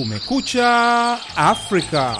Kumekucha 0.00 1.18
Afrika. 1.36 2.16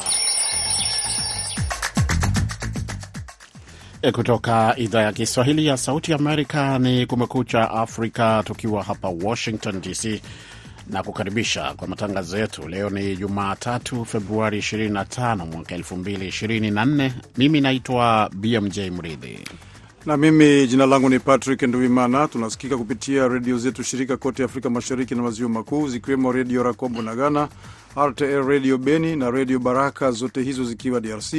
Kutoka 4.12 4.74
idhaa 4.76 5.02
ya 5.02 5.12
Kiswahili 5.12 5.66
ya 5.66 5.76
Sauti 5.76 6.12
Amerika 6.12 6.78
ni 6.78 7.06
Kumekucha 7.06 7.70
Afrika, 7.70 8.42
tukiwa 8.46 8.82
hapa 8.84 9.08
Washington 9.08 9.80
DC 9.80 10.22
na 10.90 11.02
kukaribisha 11.02 11.74
kwa 11.74 11.88
matangazo 11.88 12.38
yetu. 12.38 12.68
Leo 12.68 12.90
ni 12.90 13.16
Jumatatu, 13.16 14.04
Februari 14.04 14.58
25 14.58 15.46
mwaka 15.46 15.76
2024. 15.76 17.10
Mimi 17.36 17.60
naitwa 17.60 18.30
BMJ 18.34 18.78
Mridhi 18.78 19.38
na 20.06 20.16
mimi 20.16 20.66
jina 20.66 20.86
langu 20.86 21.08
ni 21.08 21.18
Patrick 21.18 21.62
Nduimana. 21.62 22.28
Tunasikika 22.28 22.76
kupitia 22.76 23.28
redio 23.28 23.58
zetu 23.58 23.82
shirika 23.82 24.16
kote 24.16 24.44
Afrika 24.44 24.70
Mashariki 24.70 25.14
na 25.14 25.22
Maziwa 25.22 25.48
Makuu, 25.50 25.88
zikiwemo 25.88 26.32
Redio 26.32 26.62
Rakombo 26.62 27.02
na 27.02 27.14
Ghana, 27.14 27.48
RTL 28.08 28.46
Redio 28.46 28.78
Beni 28.78 29.16
na 29.16 29.30
Redio 29.30 29.58
Baraka, 29.58 30.10
zote 30.10 30.42
hizo 30.42 30.64
zikiwa 30.64 31.00
DRC, 31.00 31.34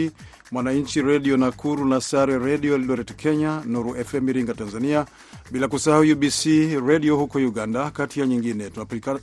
Mwananchi 0.52 1.02
Redio 1.02 1.38
Nakuru 1.38 1.85
na 1.85 2.02
Sare 2.02 2.40
Redio 2.40 2.76
Eldoret 2.76 3.16
Kenya, 3.16 3.62
Nuru 3.66 3.95
FM 4.05 4.30
Iringa 4.30 4.54
Tanzania, 4.54 5.05
bila 5.52 5.68
kusahau 5.68 6.02
UBC 6.12 6.46
Redio 6.88 7.16
huko 7.18 7.38
Uganda, 7.38 7.91
kati 7.91 8.20
ya 8.20 8.26
nyingine. 8.27 8.70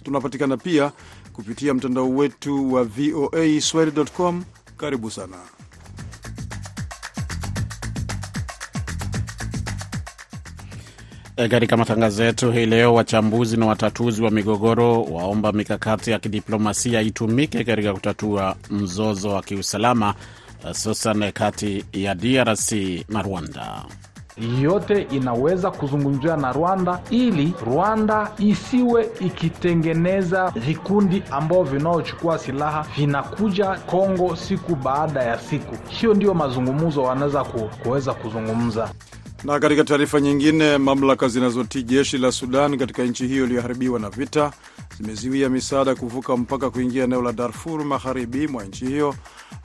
Tunapatikana 0.04 0.56
pia 0.56 0.92
kupitia 1.32 1.74
mtandao 1.74 2.08
wetu 2.10 2.72
wa 2.72 2.84
VOA 2.84 3.60
Swahili.com. 3.60 4.44
Karibu 4.76 5.10
sana. 5.10 5.36
Katika 11.46 11.76
matangazo 11.76 12.24
yetu 12.24 12.52
hii 12.52 12.66
leo, 12.66 12.94
wachambuzi 12.94 13.56
na 13.56 13.66
watatuzi 13.66 14.22
wa 14.22 14.30
migogoro 14.30 15.02
waomba 15.02 15.52
mikakati 15.52 16.10
ya 16.10 16.18
kidiplomasia 16.18 17.00
itumike 17.00 17.64
katika 17.64 17.92
kutatua 17.94 18.56
mzozo 18.70 19.28
wa 19.30 19.42
kiusalama 19.42 20.14
hususan 20.68 21.32
kati 21.32 21.84
ya 21.92 22.14
DRC 22.14 22.72
na 23.08 23.22
Rwanda. 23.22 23.84
Yote 24.62 25.02
inaweza 25.02 25.70
kuzungumziwa 25.70 26.36
na 26.36 26.52
Rwanda 26.52 27.00
ili 27.10 27.52
Rwanda 27.66 28.30
isiwe 28.38 29.08
ikitengeneza 29.20 30.52
vikundi 30.66 31.22
ambavyo 31.30 31.64
vinaochukua 31.64 32.38
silaha 32.38 32.86
vinakuja 32.96 33.66
Kongo 33.86 34.36
siku 34.36 34.74
baada 34.76 35.22
ya 35.22 35.38
siku. 35.38 35.76
Hiyo 35.88 36.14
ndiyo 36.14 36.34
mazungumzo 36.34 37.02
wanaweza 37.02 37.44
kuweza 37.82 38.14
kuzungumza. 38.14 38.90
Na 39.44 39.60
katika 39.60 39.84
taarifa 39.84 40.20
nyingine, 40.20 40.78
mamlaka 40.78 41.28
zinazotii 41.28 41.82
jeshi 41.82 42.18
la 42.18 42.32
Sudan 42.32 42.78
katika 42.78 43.02
nchi 43.02 43.26
hiyo 43.26 43.44
iliyoharibiwa 43.44 44.00
na 44.00 44.10
vita 44.10 44.52
zimezuia 44.96 45.48
misaada 45.48 45.94
kuvuka 45.94 46.36
mpaka 46.36 46.70
kuingia 46.70 47.04
eneo 47.04 47.22
la 47.22 47.32
Darfur 47.32 47.84
magharibi 47.84 48.46
mwa 48.48 48.64
nchi 48.64 48.86
hiyo, 48.86 49.14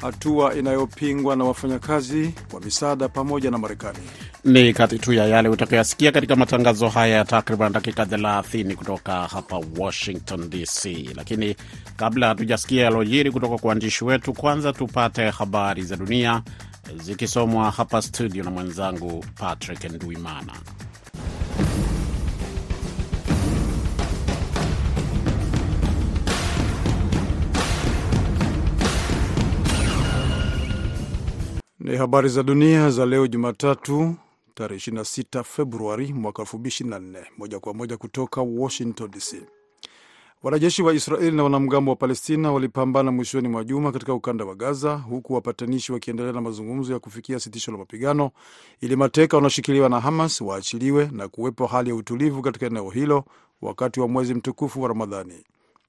hatua 0.02 0.56
inayopingwa 0.56 1.36
na 1.36 1.44
wafanyakazi 1.44 2.34
wa 2.54 2.60
misaada 2.62 3.10
pamoja 3.10 3.52
na 3.52 3.58
Marekani. 3.58 3.98
Ni 4.46 4.74
kati 4.74 5.00
tu 5.00 5.14
ya 5.14 5.26
yale 5.28 5.50
utakayasikia 5.50 6.12
katika 6.12 6.36
matangazo 6.36 6.88
haya 6.90 7.16
ya 7.18 7.26
takriban 7.26 7.72
dakika 7.74 8.04
30 8.04 8.76
kutoka 8.76 9.14
hapa 9.28 9.62
Washington 9.78 10.50
DC. 10.50 10.86
Lakini 11.16 11.56
kabla 11.98 12.28
hatujasikia 12.28 12.84
yalojiri 12.84 13.32
kutoka 13.32 13.58
kwa 13.58 13.68
waandishi 13.70 14.06
wetu, 14.06 14.34
kwanza 14.34 14.74
tupate 14.74 15.30
habari 15.30 15.84
za 15.84 15.96
dunia 15.96 16.42
zikisomwa 17.04 17.72
hapa 17.72 18.02
studio 18.02 18.44
na 18.44 18.52
mwenzangu 18.52 19.26
Patrick 19.36 19.84
Nduimana. 19.84 20.54
Ni 31.80 31.98
habari 31.98 32.30
za 32.30 32.44
dunia 32.44 32.90
za 32.90 33.06
leo 33.06 33.28
Jumatatu, 33.28 34.16
tarehe 34.54 34.92
26 34.92 35.44
Februari 35.44 36.14
mwaka 36.14 36.44
2024, 36.44 37.26
moja 37.38 37.60
kwa 37.60 37.74
moja 37.74 37.98
kutoka 37.98 38.42
Washington 38.42 39.12
DC. 39.12 39.36
Wanajeshi 40.44 40.82
wa 40.84 40.94
Israeli 40.94 41.38
na 41.38 41.44
wanamgambo 41.44 41.92
wa 41.92 41.96
Palestina 41.96 42.52
walipambana 42.52 43.12
mwishoni 43.12 43.48
mwa 43.48 43.64
juma 43.64 43.92
katika 43.92 44.14
ukanda 44.14 44.46
wa 44.46 44.56
Gaza, 44.56 44.96
huku 44.96 45.34
wapatanishi 45.34 45.92
wakiendelea 45.94 46.34
na 46.34 46.42
mazungumzo 46.42 46.94
ya 46.94 47.00
kufikia 47.00 47.40
sitisho 47.40 47.72
la 47.72 47.78
mapigano 47.78 48.32
ili 48.82 48.96
mateka 48.96 49.38
wanaoshikiliwa 49.38 49.90
na 49.90 50.00
Hamas 50.00 50.42
waachiliwe 50.42 51.10
na 51.12 51.28
kuwepo 51.28 51.66
hali 51.68 51.90
ya 51.90 51.96
utulivu 51.96 52.42
katika 52.42 52.66
eneo 52.66 52.90
hilo 52.90 53.26
wakati 53.62 54.00
wa 54.00 54.08
mwezi 54.08 54.34
mtukufu 54.34 54.82
wa 54.82 54.88
Ramadhani. 54.88 55.44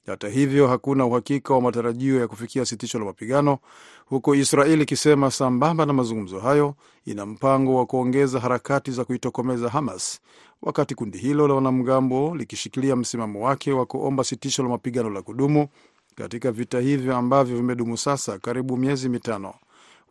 Hata 0.06 0.28
hivyo, 0.28 0.68
hakuna 0.68 1.06
uhakika 1.06 1.54
wa 1.54 1.60
matarajio 1.60 2.20
ya 2.20 2.28
kufikia 2.28 2.64
sitisho 2.64 2.98
la 2.98 3.04
mapigano, 3.04 3.58
huku 4.06 4.34
Israel 4.34 4.80
ikisema 4.80 5.30
sambamba 5.30 5.86
na 5.86 5.92
mazungumzo 5.92 6.40
hayo 6.40 6.74
ina 7.06 7.26
mpango 7.26 7.74
wa 7.76 7.86
kuongeza 7.86 8.40
harakati 8.40 8.90
za 8.90 9.04
kuitokomeza 9.04 9.68
Hamas, 9.68 10.20
wakati 10.62 10.94
kundi 10.94 11.18
hilo 11.18 11.48
la 11.48 11.54
wanamgambo 11.54 12.36
likishikilia 12.36 12.96
msimamo 12.96 13.46
wake 13.46 13.72
wa 13.72 13.86
kuomba 13.86 14.24
sitisho 14.24 14.62
la 14.62 14.68
mapigano 14.68 15.10
la 15.10 15.22
kudumu 15.22 15.68
katika 16.14 16.52
vita 16.52 16.80
hivyo 16.80 17.16
ambavyo 17.16 17.56
vimedumu 17.56 17.96
sasa 17.98 18.38
karibu 18.38 18.76
miezi 18.76 19.08
mitano. 19.08 19.54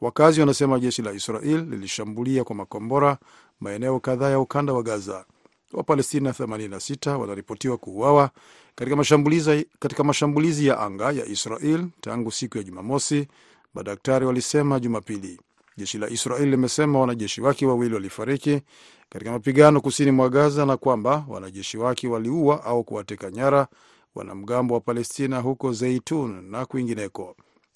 Wakazi 0.01 0.39
wanasema 0.39 0.79
jeshi 0.79 1.01
la 1.01 1.11
Israel 1.11 1.67
lilishambulia 1.69 2.43
kwa 2.43 2.55
makombora 2.55 3.17
maeneo 3.59 3.99
kadhaa 3.99 4.29
ya 4.29 4.39
ukanda 4.39 4.73
wa 4.73 4.83
Gaza. 4.83 5.25
Wapalestina 5.73 6.31
86 6.31 7.15
wanaripotiwa 7.17 7.77
kuuawa 7.77 8.29
katika 8.75 8.95
mashambulizi, 8.95 9.67
katika 9.79 10.03
mashambulizi 10.03 10.67
ya 10.67 10.79
anga 10.79 11.11
ya 11.11 11.25
Israel 11.25 11.85
tangu 12.01 12.31
siku 12.31 12.57
ya 12.57 12.63
Jumamosi, 12.63 13.27
madaktari 13.73 14.25
walisema 14.25 14.79
Jumapili. 14.79 15.39
Jeshi 15.77 15.97
la 15.97 16.09
Israel 16.09 16.49
limesema 16.49 16.99
wanajeshi 16.99 17.41
wake 17.41 17.65
wawili 17.65 17.93
walifariki 17.93 18.61
katika 19.09 19.31
mapigano 19.31 19.81
kusini 19.81 20.11
mwa 20.11 20.29
Gaza 20.29 20.65
na 20.65 20.77
kwamba 20.77 21.25
wanajeshi 21.27 21.77
wake 21.77 22.07
waliua 22.07 22.63
au 22.63 22.83
kuwateka 22.83 23.31
nyara 23.31 23.67
wanamgambo 24.15 24.73
wa 24.73 24.79
Palestina 24.79 25.39
huko 25.39 25.73
Zeitun 25.73 26.45
na 26.51 26.65
kwingineko. 26.65 27.35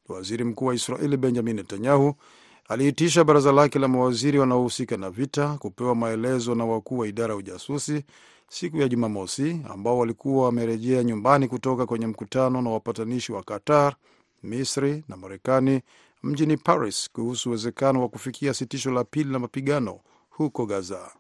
Waziri 0.10 0.44
mkuu 0.44 0.66
wa 0.66 0.76
Israeli 0.76 1.18
Benjamin 1.18 1.56
Netanyahu 1.56 2.14
aliitisha 2.70 3.24
baraza 3.24 3.52
lake 3.52 3.80
la 3.80 3.88
mawaziri 3.88 4.40
wanaohusika 4.40 4.98
na 4.98 5.10
vita 5.10 5.48
kupewa 5.60 5.96
maelezo 5.96 6.56
na 6.56 6.66
wakuu 6.66 6.98
wa 6.98 7.08
idara 7.08 7.34
ya 7.34 7.38
ujasusi 7.38 8.04
siku 8.50 8.78
ya 8.78 8.88
Jumamosi, 8.88 9.62
ambao 9.70 9.98
walikuwa 9.98 10.46
wamerejea 10.46 11.04
nyumbani 11.04 11.48
kutoka 11.48 11.86
kwenye 11.86 12.08
mkutano 12.08 12.62
na 12.62 12.70
wapatanishi 12.70 13.32
wa 13.32 13.44
Qatar, 13.44 13.96
Misri 14.44 15.04
na 15.08 15.18
Marekani 15.18 15.82
mjini 16.24 16.58
Paris 16.58 17.10
kuhusu 17.14 17.50
uwezekano 17.50 18.02
wa 18.02 18.10
kufikia 18.10 18.54
sitisho 18.54 18.92
la 18.92 19.04
pili 19.04 19.32
la 19.32 19.40
mapigano 19.40 20.00
huko 20.30 20.66
Gaza. 20.66 21.12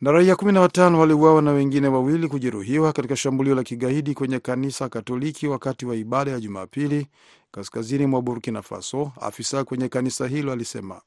Na 0.00 0.12
raia 0.12 0.34
15 0.34 0.94
waliuawa 0.94 1.42
na 1.42 1.50
wengine 1.52 1.88
wawili 1.88 2.28
kujeruhiwa 2.28 2.92
katika 2.92 3.16
shambulio 3.16 3.54
la 3.54 3.62
kigaidi 3.62 4.14
kwenye 4.14 4.38
kanisa 4.40 4.88
Katoliki 4.88 5.46
wakati 5.46 5.86
wa 5.86 5.96
ibada 5.96 6.30
ya 6.30 6.40
Jumapili 6.40 7.06
kaskazini 7.50 8.06
mwa 8.06 8.22
Burkina 8.22 8.62
Faso. 8.62 9.12
Afisa 9.20 9.64
kwenye 9.64 9.88
kanisa 9.88 10.26
hilo 10.28 10.52
alisema, 10.52 11.00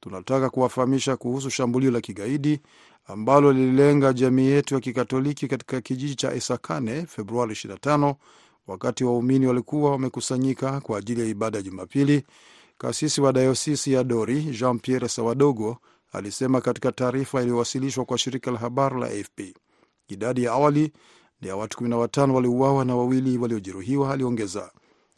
tunataka 0.00 0.50
kuwafahamisha 0.50 1.16
kuhusu 1.16 1.50
shambulio 1.50 1.90
la 1.90 2.00
kigaidi 2.00 2.60
ambalo 3.06 3.52
lililenga 3.52 4.12
jamii 4.12 4.46
yetu 4.46 4.74
ya 4.74 4.80
Kikatoliki 4.80 5.48
katika 5.48 5.80
kijiji 5.80 6.14
cha 6.14 6.32
Esakane 6.34 7.06
Februari 7.06 7.52
25 7.54 8.14
wakati 8.72 9.04
waumini 9.04 9.46
walikuwa 9.46 9.90
wamekusanyika 9.90 10.80
kwa 10.80 10.98
ajili 10.98 11.20
ya 11.20 11.26
ibada 11.26 11.58
ya 11.58 11.62
Jumapili. 11.62 12.24
Kasisi 12.78 13.20
wa 13.20 13.32
dayosisi 13.32 13.92
ya 13.92 14.04
Dori 14.04 14.42
Jean 14.42 14.78
Pierre 14.78 15.08
Sawadogo 15.08 15.76
alisema 16.12 16.60
katika 16.60 16.92
taarifa 16.92 17.42
iliyowasilishwa 17.42 18.04
kwa 18.04 18.18
shirika 18.18 18.50
la 18.50 18.58
habari 18.58 19.00
la 19.00 19.06
AFP. 19.06 19.40
Idadi 20.08 20.44
ya 20.44 20.52
awali 20.52 20.92
ni 21.40 21.48
ya 21.48 21.56
watu 21.56 21.84
15 21.84 22.30
waliuawa 22.30 22.84
na 22.84 22.96
wawili 22.96 23.38
waliojeruhiwa, 23.38 24.12
aliongeza. 24.12 24.70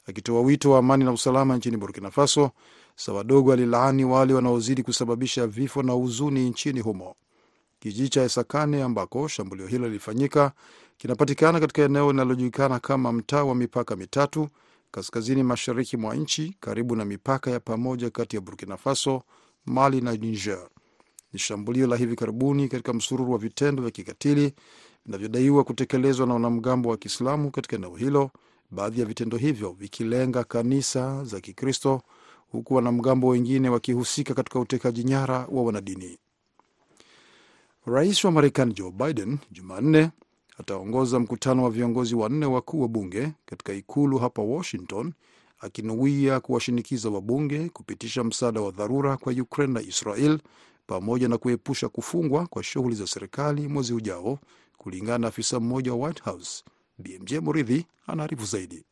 Akitoa 0.06 0.40
wito 0.40 0.70
wa 0.70 0.78
amani 0.78 1.04
na 1.04 1.12
usalama 1.12 1.56
nchini 1.56 1.76
Burkina 1.76 2.10
Faso, 2.10 2.50
Sawadogo 2.96 3.52
alilaani 3.52 4.04
wale 4.04 4.34
wanaozidi 4.34 4.82
kusababisha 4.82 5.46
vifo 5.46 5.82
na 5.82 5.92
huzuni 5.92 6.50
nchini 6.50 6.80
humo. 6.80 7.14
Kijiji 7.80 8.08
cha 8.08 8.22
Esakane 8.22 8.82
ambako 8.82 9.28
shambulio 9.28 9.66
hilo 9.66 9.86
lilifanyika 9.86 10.52
kinapatikana 10.96 11.60
katika 11.60 11.82
eneo 11.82 12.10
linalojulikana 12.12 12.78
kama 12.78 13.12
mtaa 13.12 13.44
wa 13.44 13.54
mipaka 13.54 13.96
mitatu 13.96 14.48
kaskazini 14.90 15.42
mashariki 15.42 15.96
mwa 15.96 16.14
nchi, 16.16 16.56
karibu 16.60 16.96
na 16.96 17.04
mipaka 17.04 17.50
ya 17.50 17.60
pamoja 17.60 18.10
kati 18.10 18.36
ya 18.36 18.42
Burkina 18.42 18.76
Faso, 18.76 19.22
Mali 19.66 20.00
na 20.00 20.12
Niger. 20.12 20.68
Ni 21.32 21.38
shambulio 21.38 21.86
la 21.86 21.96
hivi 21.96 22.16
karibuni 22.16 22.68
katika 22.68 22.92
msururu 22.92 23.32
wa 23.32 23.38
vitendo 23.38 23.82
vya 23.82 23.90
kikatili 23.90 24.54
vinavyodaiwa 25.06 25.64
kutekelezwa 25.64 26.26
na 26.26 26.34
wanamgambo 26.34 26.88
wa 26.88 26.96
Kiislamu 26.96 27.50
katika 27.50 27.76
eneo 27.76 27.96
hilo, 27.96 28.30
baadhi 28.70 29.00
ya 29.00 29.06
vitendo 29.06 29.36
hivyo 29.36 29.70
vikilenga 29.72 30.44
kanisa 30.44 31.24
za 31.24 31.40
Kikristo, 31.40 32.02
huku 32.52 32.74
wanamgambo 32.74 33.28
wengine 33.28 33.68
wakihusika 33.68 34.34
katika 34.34 34.58
utekaji 34.60 35.04
nyara 35.04 35.46
wa 35.50 35.62
wanadini. 35.62 36.18
Rais 37.86 38.24
wa 38.24 38.30
Marekani 38.32 38.74
Joe 38.74 38.90
Biden 38.90 39.38
Jumanne 39.50 40.10
ataongoza 40.58 41.18
mkutano 41.20 41.64
wa 41.64 41.70
viongozi 41.70 42.14
wanne 42.14 42.46
wakuu 42.46 42.80
wa 42.82 42.88
bunge 42.88 43.32
katika 43.46 43.72
ikulu 43.72 44.18
hapa 44.18 44.42
Washington, 44.42 45.12
akinuia 45.60 46.40
kuwashinikiza 46.40 47.10
wabunge 47.10 47.68
kupitisha 47.68 48.24
msaada 48.24 48.60
wa 48.60 48.70
dharura 48.70 49.16
kwa 49.16 49.32
Ukraine 49.32 49.72
na 49.72 49.80
Israel 49.82 50.38
pamoja 50.86 51.28
na 51.28 51.38
kuepusha 51.38 51.88
kufungwa 51.88 52.46
kwa 52.46 52.62
shughuli 52.62 52.94
za 52.94 53.06
serikali 53.06 53.68
mwezi 53.68 53.94
ujao, 53.94 54.38
kulingana 54.78 55.18
na 55.18 55.28
afisa 55.28 55.60
mmoja 55.60 55.94
wa 55.94 56.06
White 56.06 56.22
House. 56.22 56.64
BMJ 56.98 57.34
Muridhi 57.34 57.86
anaarifu 58.06 58.44
zaidi. 58.44 58.84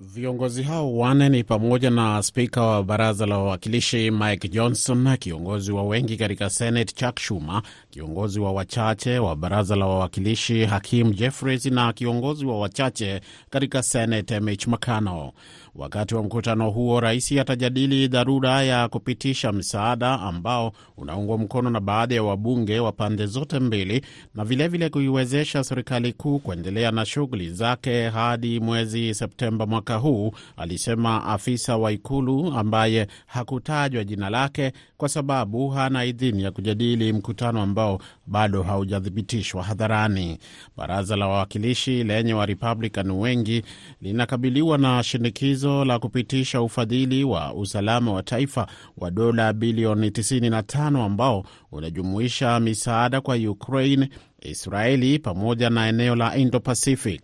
Viongozi 0.00 0.62
hao 0.62 0.96
wanne 0.96 1.28
ni 1.28 1.44
pamoja 1.44 1.90
na 1.90 2.22
spika 2.22 2.62
wa 2.62 2.82
baraza 2.82 3.26
la 3.26 3.38
wawakilishi 3.38 4.10
Mike 4.10 4.48
Johnson, 4.48 5.16
kiongozi 5.16 5.72
wa 5.72 5.82
wengi 5.82 6.16
katika 6.16 6.50
Senate 6.50 6.94
Chuck 6.94 7.18
Schumer, 7.20 7.62
kiongozi 7.90 8.40
wa 8.40 8.52
wachache 8.52 9.18
wa 9.18 9.36
baraza 9.36 9.76
la 9.76 9.86
wawakilishi 9.86 10.64
Hakim 10.64 11.10
Jeffries 11.14 11.64
na 11.66 11.92
kiongozi 11.92 12.46
wa 12.46 12.58
wachache 12.60 13.20
katika 13.50 13.82
Senate 13.82 14.40
Mitch 14.40 14.66
McConnell. 14.66 15.30
Wakati 15.74 16.14
wa 16.14 16.22
mkutano 16.22 16.70
huo, 16.70 17.00
rais 17.00 17.32
atajadili 17.32 18.08
dharura 18.08 18.62
ya 18.62 18.88
kupitisha 18.88 19.52
msaada 19.52 20.20
ambao 20.20 20.72
unaungwa 20.96 21.38
mkono 21.38 21.70
na 21.70 21.80
baadhi 21.80 22.14
ya 22.14 22.22
wabunge 22.22 22.80
wa 22.80 22.92
pande 22.92 23.26
zote 23.26 23.58
mbili 23.60 24.04
na 24.34 24.44
vilevile 24.44 24.88
kuiwezesha 24.88 25.64
serikali 25.64 26.12
kuu 26.12 26.38
kuendelea 26.38 26.90
na 26.90 27.06
shughuli 27.06 27.50
zake 27.50 28.08
hadi 28.08 28.60
mwezi 28.60 29.14
Septemba 29.14 29.66
mwaka 29.66 29.87
huu, 29.96 30.32
alisema 30.56 31.24
afisa 31.24 31.76
wa 31.76 31.92
ikulu 31.92 32.52
ambaye 32.58 33.06
hakutajwa 33.26 34.04
jina 34.04 34.30
lake 34.30 34.72
kwa 34.96 35.08
sababu 35.08 35.68
hana 35.68 36.04
idhini 36.04 36.42
ya 36.42 36.50
kujadili 36.50 37.12
mkutano 37.12 37.62
ambao 37.62 38.00
bado 38.26 38.62
haujathibitishwa 38.62 39.62
hadharani. 39.62 40.38
Baraza 40.76 41.16
la 41.16 41.26
wawakilishi 41.28 42.04
lenye 42.04 42.34
Warepublican 42.34 43.10
wengi 43.10 43.62
linakabiliwa 44.00 44.78
na 44.78 45.02
shinikizo 45.02 45.84
la 45.84 45.98
kupitisha 45.98 46.62
ufadhili 46.62 47.24
wa 47.24 47.54
usalama 47.54 48.12
wa 48.12 48.22
taifa 48.22 48.66
wa 48.98 49.10
dola 49.10 49.52
bilioni 49.52 50.08
95 50.10 51.04
ambao 51.04 51.44
unajumuisha 51.72 52.60
misaada 52.60 53.20
kwa 53.20 53.36
Ukraine, 53.36 54.08
Israeli 54.42 55.18
pamoja 55.18 55.70
na 55.70 55.88
eneo 55.88 56.16
la 56.16 56.36
Indo-Pacific. 56.36 57.22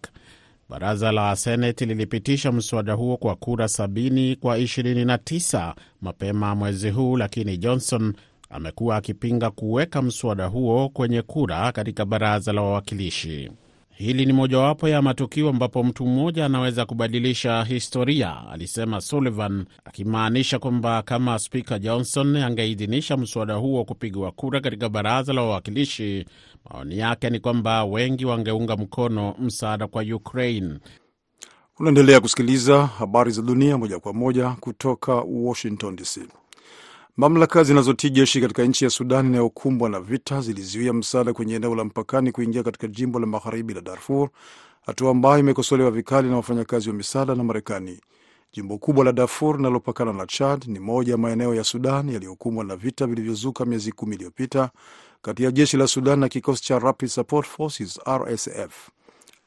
Baraza 0.69 1.13
la 1.13 1.37
Seneti 1.37 1.87
lilipitisha 1.87 2.53
mswada 2.53 2.93
huo 2.93 3.17
kwa 3.17 3.37
kura 3.37 3.65
70 3.67 4.37
kwa 4.37 4.59
29 4.59 5.75
mapema 6.01 6.55
mwezi 6.55 6.91
huu, 6.91 7.17
lakini 7.17 7.57
Johnson 7.57 8.15
amekuwa 8.51 8.97
akipinga 8.97 9.51
kuweka 9.51 10.03
mswada 10.03 10.47
huo 10.47 10.89
kwenye 10.89 11.23
kura 11.23 11.73
katika 11.73 12.05
baraza 12.05 12.53
la 12.53 12.63
wawakilishi. 12.63 13.51
Hili 13.97 14.27
ni 14.27 14.33
mojawapo 14.33 14.89
ya 14.89 15.03
matukio 15.03 15.49
ambapo 15.49 15.85
mtu 15.85 16.07
mmoja 16.07 16.47
anaweza 16.47 16.87
kubadilisha 16.87 17.65
historia, 17.65 18.37
alisema 18.51 19.01
Sullivan, 19.01 19.65
akimaanisha 19.85 20.59
kwamba 20.59 21.03
kama 21.03 21.39
spika 21.39 21.79
Johnson 21.79 22.37
angeidhinisha 22.37 23.17
mswada 23.17 23.55
huo 23.55 23.85
kupigwa 23.85 24.33
kura 24.33 24.61
katika 24.61 24.89
baraza 24.89 25.33
la 25.33 25.43
wawakilishi, 25.43 26.25
maoni 26.71 26.99
yake 26.99 27.31
ni 27.31 27.41
kwamba 27.41 27.85
wengi 27.85 28.25
wangeunga 28.25 28.77
mkono 28.77 29.35
msaada 29.39 29.87
kwa 29.87 30.03
Ukraine. 30.03 30.79
Unaendelea 31.79 32.21
kusikiliza 32.21 32.87
habari 32.87 33.31
za 33.31 33.43
dunia 33.43 33.79
moja 33.79 33.99
kwa 33.99 34.13
moja 34.13 34.51
kutoka 34.51 35.15
Washington 35.15 35.97
DC. 35.97 36.21
Mamlaka 37.17 37.65
zinazotii 37.65 38.11
jeshi 38.11 38.41
katika 38.41 38.63
nchi 38.65 38.85
ya 38.85 38.91
Sudan 38.91 39.27
inayokumbwa 39.27 39.89
na 39.89 40.01
vita 40.01 40.41
zilizuia 40.41 40.93
msaada 40.93 41.33
kwenye 41.33 41.55
eneo 41.55 41.75
la 41.75 41.85
mpakani 41.85 42.33
kuingia 42.33 42.63
katika 42.63 42.87
jimbo 42.87 43.19
la 43.19 43.27
magharibi 43.27 43.75
la 43.75 43.81
Darfur, 43.81 44.29
hatua 44.87 45.11
ambayo 45.11 45.39
imekosolewa 45.39 45.91
vikali 45.91 46.29
na 46.29 46.37
wafanyakazi 46.37 46.89
wa 46.89 46.95
misaada 46.95 47.35
na 47.35 47.45
Marekani. 47.45 48.01
Jimbo 48.53 48.79
kubwa 48.79 49.05
la 49.05 49.13
Darfur 49.13 49.57
linalopakana 49.57 50.13
na 50.13 50.27
Chad 50.27 50.65
ni 50.67 50.79
moja 50.79 51.13
ya 51.13 51.19
maeneo 51.19 51.55
ya 51.55 51.65
Sudan 51.65 52.09
yaliyokumbwa 52.09 52.65
na 52.65 52.77
vita 52.77 53.07
vilivyozuka 53.07 53.65
miezi 53.65 53.93
kumi 53.93 54.15
iliyopita 54.17 54.71
kati 55.23 55.43
ya 55.45 55.51
jeshi 55.51 55.77
la 55.77 55.87
Sudan 55.87 56.19
na 56.19 56.29
kikosi 56.29 56.63
cha 56.63 56.79
Rapid 56.79 57.09
Support 57.09 57.47
Forces 57.49 58.01
RSF. 58.09 58.89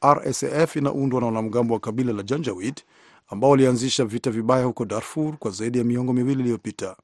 RSF 0.06 0.76
inaundwa 0.76 1.20
na 1.20 1.26
wanamgambo 1.26 1.74
wa 1.74 1.80
kabila 1.80 2.12
la 2.12 2.22
Janjawid 2.22 2.80
ambao 3.28 3.50
walianzisha 3.50 4.04
vita 4.04 4.30
vibaya 4.30 4.64
huko 4.64 4.84
Darfur 4.84 5.36
kwa 5.36 5.50
zaidi 5.50 5.78
ya 5.78 5.84
miongo 5.84 6.12
miwili 6.12 6.40
iliyopita. 6.42 6.96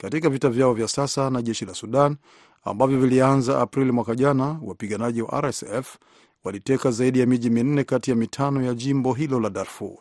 Katika 0.00 0.28
vita 0.30 0.48
vyao 0.48 0.74
vya 0.74 0.88
sasa 0.88 1.30
na 1.30 1.42
jeshi 1.42 1.64
la 1.64 1.74
Sudan 1.74 2.16
ambavyo 2.64 2.98
vilianza 3.00 3.60
Aprili 3.60 3.92
mwaka 3.92 4.14
jana, 4.14 4.58
wapiganaji 4.62 5.22
wa 5.22 5.40
RSF 5.40 5.96
waliteka 6.44 6.90
zaidi 6.90 7.20
ya 7.20 7.26
miji 7.26 7.50
minne 7.50 7.84
kati 7.84 8.10
ya 8.10 8.16
mitano 8.16 8.62
ya 8.62 8.74
jimbo 8.74 9.12
hilo 9.12 9.40
la 9.40 9.50
Darfur. 9.50 9.96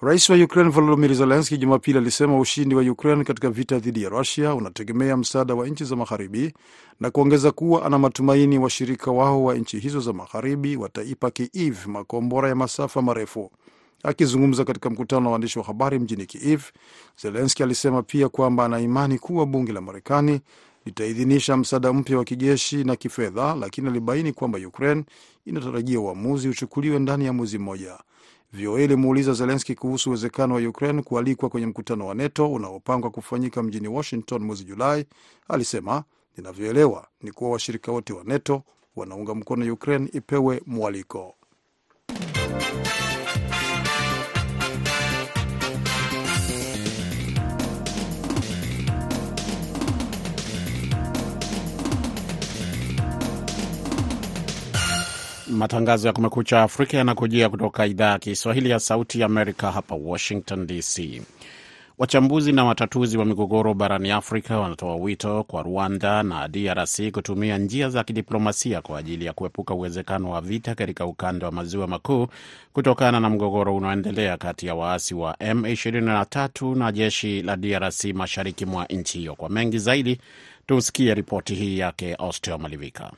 Rais 0.00 0.30
wa 0.30 0.36
Ukraine 0.36 0.70
Volodymyr 0.70 1.14
Zelensky 1.14 1.56
Jumapili 1.58 1.98
alisema 1.98 2.38
ushindi 2.38 2.74
wa 2.74 2.82
Ukraine 2.82 3.24
katika 3.24 3.50
vita 3.50 3.78
dhidi 3.78 4.02
ya 4.02 4.08
Rusia 4.08 4.54
unategemea 4.54 5.16
msaada 5.16 5.54
wa 5.54 5.66
nchi 5.68 5.84
za 5.84 5.96
magharibi 5.96 6.54
na 7.00 7.10
kuongeza 7.10 7.52
kuwa 7.52 7.86
ana 7.86 7.98
matumaini 7.98 8.58
washirika 8.58 9.10
wao 9.10 9.44
wa 9.44 9.54
nchi 9.54 9.78
hizo 9.78 10.00
za 10.00 10.12
magharibi 10.12 10.76
wataipa 10.76 11.30
Kiev 11.30 11.86
makombora 11.86 12.48
ya 12.48 12.54
masafa 12.54 13.02
marefu. 13.02 13.50
Akizungumza 14.02 14.64
katika 14.64 14.90
mkutano 14.90 15.26
wa 15.26 15.32
waandishi 15.32 15.58
wa 15.58 15.64
habari 15.64 15.98
mjini 15.98 16.26
Kiev, 16.26 16.62
Zelenski 17.22 17.62
alisema 17.62 18.02
pia 18.02 18.28
kwamba 18.28 18.64
ana 18.64 18.80
imani 18.80 19.18
kuwa 19.18 19.46
bunge 19.46 19.72
la 19.72 19.80
Marekani 19.80 20.40
litaidhinisha 20.84 21.56
msaada 21.56 21.92
mpya 21.92 22.18
wa 22.18 22.24
kijeshi 22.24 22.84
na 22.84 22.96
kifedha, 22.96 23.54
lakini 23.54 23.88
alibaini 23.88 24.32
kwamba 24.32 24.58
Ukraine 24.58 25.04
inatarajia 25.46 26.00
uamuzi 26.00 26.48
uchukuliwe 26.48 26.98
ndani 26.98 27.24
ya 27.24 27.32
mwezi 27.32 27.58
mmoja. 27.58 27.98
VOA 28.52 28.80
ilimuuliza 28.82 29.32
Zelenski 29.32 29.74
kuhusu 29.74 30.10
uwezekano 30.10 30.54
wa 30.54 30.60
Ukraine 30.60 31.02
kualikwa 31.02 31.48
kwenye 31.48 31.66
mkutano 31.66 32.06
wa 32.06 32.14
NATO 32.14 32.52
unaopangwa 32.52 33.10
kufanyika 33.10 33.62
mjini 33.62 33.88
Washington 33.88 34.42
mwezi 34.42 34.64
Julai. 34.64 35.04
Alisema, 35.48 36.04
ninavyoelewa 36.36 37.06
ni 37.22 37.32
kuwa 37.32 37.50
washirika 37.50 37.92
wote 37.92 38.12
wa 38.12 38.24
NATO 38.24 38.62
wanaunga 38.96 39.34
mkono 39.34 39.72
Ukraine 39.72 40.08
ipewe 40.12 40.62
mwaliko. 40.66 41.34
Matangazo 55.52 56.06
ya 56.08 56.12
Kumekucha 56.12 56.62
Afrika 56.62 56.96
yanakujia 56.96 57.48
kutoka 57.48 57.86
idhaa 57.86 58.10
ya 58.10 58.18
Kiswahili 58.18 58.70
ya 58.70 58.80
Sauti 58.80 59.20
ya 59.20 59.26
Amerika, 59.26 59.70
hapa 59.72 59.94
Washington 59.94 60.66
DC. 60.66 61.22
Wachambuzi 61.98 62.52
na 62.52 62.64
watatuzi 62.64 63.18
wa 63.18 63.24
migogoro 63.24 63.74
barani 63.74 64.10
Afrika 64.10 64.58
wanatoa 64.58 64.96
wito 64.96 65.44
kwa 65.44 65.62
Rwanda 65.62 66.22
na 66.22 66.48
DRC 66.48 67.10
kutumia 67.12 67.58
njia 67.58 67.88
za 67.90 68.04
kidiplomasia 68.04 68.80
kwa 68.82 68.98
ajili 68.98 69.24
ya 69.24 69.32
kuepuka 69.32 69.74
uwezekano 69.74 70.30
wa 70.30 70.40
vita 70.40 70.74
katika 70.74 71.06
ukanda 71.06 71.46
wa 71.46 71.52
maziwa 71.52 71.86
makuu 71.86 72.26
kutokana 72.72 73.20
na 73.20 73.30
mgogoro 73.30 73.76
unaoendelea 73.76 74.36
kati 74.36 74.66
ya 74.66 74.74
waasi 74.74 75.14
wa 75.14 75.32
M23 75.32 76.76
na 76.78 76.92
jeshi 76.92 77.42
la 77.42 77.56
DRC 77.56 78.04
mashariki 78.04 78.66
mwa 78.66 78.84
nchi 78.86 79.18
hiyo. 79.18 79.34
Kwa 79.34 79.48
mengi 79.48 79.78
zaidi, 79.78 80.18
tusikie 80.66 81.14
ripoti 81.14 81.54
hii 81.54 81.78
yake 81.78 82.14
Austel 82.14 82.58
Malivika. 82.58 83.12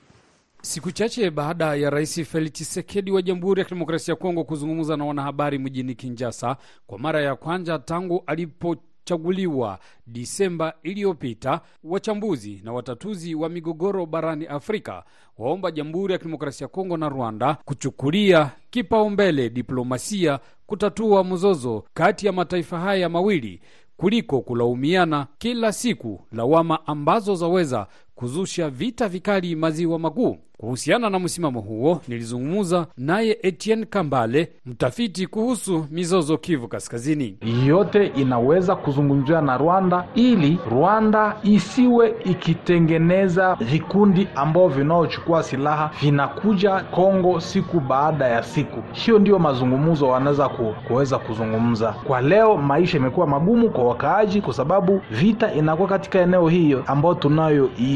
Siku 0.64 0.90
chache 0.92 1.30
baada 1.30 1.74
ya 1.74 1.90
Rais 1.90 2.22
Felix 2.24 2.52
Tshisekedi 2.52 3.10
wa 3.10 3.22
Jamhuri 3.22 3.58
ya 3.60 3.64
Kidemokrasia 3.64 4.12
ya 4.12 4.16
Kongo 4.16 4.44
kuzungumza 4.44 4.96
na 4.96 5.04
wanahabari 5.04 5.58
mjini 5.58 5.94
Kinshasa 5.94 6.56
kwa 6.86 6.98
mara 6.98 7.20
ya 7.22 7.36
kwanza 7.36 7.78
tangu 7.78 8.22
alipochaguliwa 8.26 9.78
Disemba 10.06 10.74
iliyopita, 10.82 11.60
wachambuzi 11.84 12.60
na 12.64 12.72
watatuzi 12.72 13.34
wa 13.34 13.48
migogoro 13.48 14.06
barani 14.06 14.46
Afrika 14.46 15.04
waomba 15.38 15.70
Jamhuri 15.70 16.12
ya 16.12 16.18
Kidemokrasia 16.18 16.64
ya 16.64 16.68
Kongo 16.68 16.96
na 16.96 17.08
Rwanda 17.08 17.56
kuchukulia 17.64 18.50
kipaumbele 18.70 19.50
diplomasia 19.50 20.38
kutatua 20.66 21.24
mzozo 21.24 21.84
kati 21.94 22.26
ya 22.26 22.32
mataifa 22.32 22.78
haya 22.80 23.08
mawili 23.08 23.60
kuliko 23.96 24.40
kulaumiana 24.40 25.26
kila 25.38 25.72
siku, 25.72 26.20
lawama 26.32 26.86
ambazo 26.86 27.34
zaweza 27.34 27.86
kuzusha 28.14 28.70
vita 28.70 29.08
vikali 29.08 29.56
maziwa 29.56 29.98
makuu. 29.98 30.36
Kuhusiana 30.58 31.10
na 31.10 31.18
msimamo 31.18 31.60
huo, 31.60 32.00
nilizungumza 32.08 32.86
naye 32.98 33.38
Etienne 33.42 33.86
Kambale, 33.86 34.52
mtafiti 34.66 35.26
kuhusu 35.26 35.86
mizozo 35.90 36.38
Kivu 36.38 36.68
Kaskazini. 36.68 37.38
yote 37.66 38.06
inaweza 38.06 38.76
kuzungumziwa 38.76 39.42
na 39.42 39.56
Rwanda 39.58 40.04
ili 40.14 40.58
Rwanda 40.70 41.36
isiwe 41.42 42.14
ikitengeneza 42.24 43.54
vikundi 43.60 44.28
ambao 44.34 44.68
vinaochukua 44.68 45.42
silaha 45.42 45.90
vinakuja 46.02 46.80
Kongo 46.80 47.40
siku 47.40 47.80
baada 47.80 48.28
ya 48.28 48.42
siku. 48.42 48.82
Hiyo 48.92 49.18
ndiyo 49.18 49.38
mazungumzo 49.38 50.08
wanaweza 50.08 50.48
ku, 50.48 50.74
kuweza 50.86 51.18
kuzungumza. 51.18 51.92
Kwa 51.92 52.20
leo 52.20 52.56
maisha 52.56 52.98
imekuwa 52.98 53.26
magumu 53.26 53.70
kwa 53.70 53.84
wakaaji, 53.84 54.40
kwa 54.40 54.54
sababu 54.54 55.00
vita 55.10 55.54
inakuwa 55.54 55.88
katika 55.88 56.20
eneo 56.20 56.48
hiyo 56.48 56.84
ambayo 56.86 57.14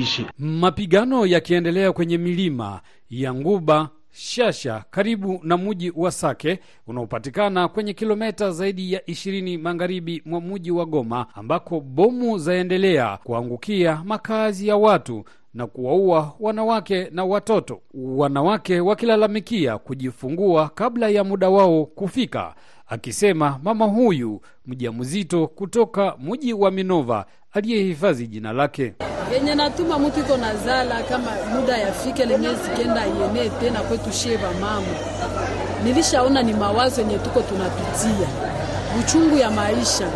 tunayoiishi. 0.08 0.26
Mapigano 0.38 1.26
yakiendelea 1.26 1.92
kwenye 1.92 2.18
milima 2.18 2.80
ya 3.10 3.34
Nguba 3.34 3.88
Shasha 4.12 4.84
karibu 4.90 5.40
na 5.42 5.56
mji 5.58 5.92
wa 5.96 6.10
Sake 6.12 6.58
unaopatikana 6.86 7.68
kwenye 7.68 7.92
kilometa 7.94 8.50
zaidi 8.50 8.92
ya 8.92 9.10
ishirini 9.10 9.58
magharibi 9.58 10.22
mwa 10.26 10.40
mji 10.40 10.70
wa 10.70 10.86
Goma, 10.86 11.26
ambako 11.34 11.80
bomu 11.80 12.38
zaendelea 12.38 13.18
kuangukia 13.24 14.02
makazi 14.04 14.68
ya 14.68 14.76
watu 14.76 15.24
na 15.54 15.66
kuwaua 15.66 16.32
wanawake 16.40 17.08
na 17.10 17.24
watoto, 17.24 17.80
wanawake 17.94 18.80
wakilalamikia 18.80 19.78
kujifungua 19.78 20.68
kabla 20.68 21.08
ya 21.08 21.24
muda 21.24 21.50
wao 21.50 21.84
kufika, 21.84 22.54
akisema 22.86 23.60
mama 23.62 23.84
huyu 23.84 24.40
mjamzito 24.66 25.46
kutoka 25.46 26.16
mji 26.20 26.52
wa 26.52 26.70
Minova 26.70 27.26
aliyehifadhi 27.52 28.26
jina 28.26 28.52
lake. 28.52 28.94
Yenye 29.34 29.54
natuma 29.54 29.98
mtu 29.98 30.20
iko 30.20 30.36
na 30.36 30.54
zala 30.54 31.02
kama 31.08 31.30
muda 31.54 31.76
yafike 31.78 32.24
lenye 32.26 32.48
zikenda 32.54 33.00
yene 33.04 33.50
tena 33.50 33.80
kwetu 33.80 34.12
sheva 34.12 34.48
mama, 34.60 34.86
nilishaona 35.84 36.42
ni 36.42 36.52
mawazo 36.52 37.00
yenye 37.00 37.18
tuko 37.18 37.40
tunapitia. 37.42 38.28
Uchungu 39.00 39.38
ya 39.38 39.50
maisha 39.50 40.08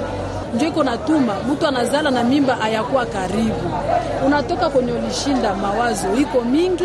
ndio 0.55 0.69
iko 0.69 0.85
natuma 0.85 1.37
mtu 1.53 1.67
anazala 1.67 2.11
na 2.11 2.25
mimba 2.25 2.61
ayakuwa 2.61 3.07
karibu, 3.07 3.55
unatoka 4.27 4.71
kwenye 4.71 4.93
ulishinda 4.93 5.55
mawazo 5.55 6.15
iko 6.17 6.41
mingi, 6.45 6.85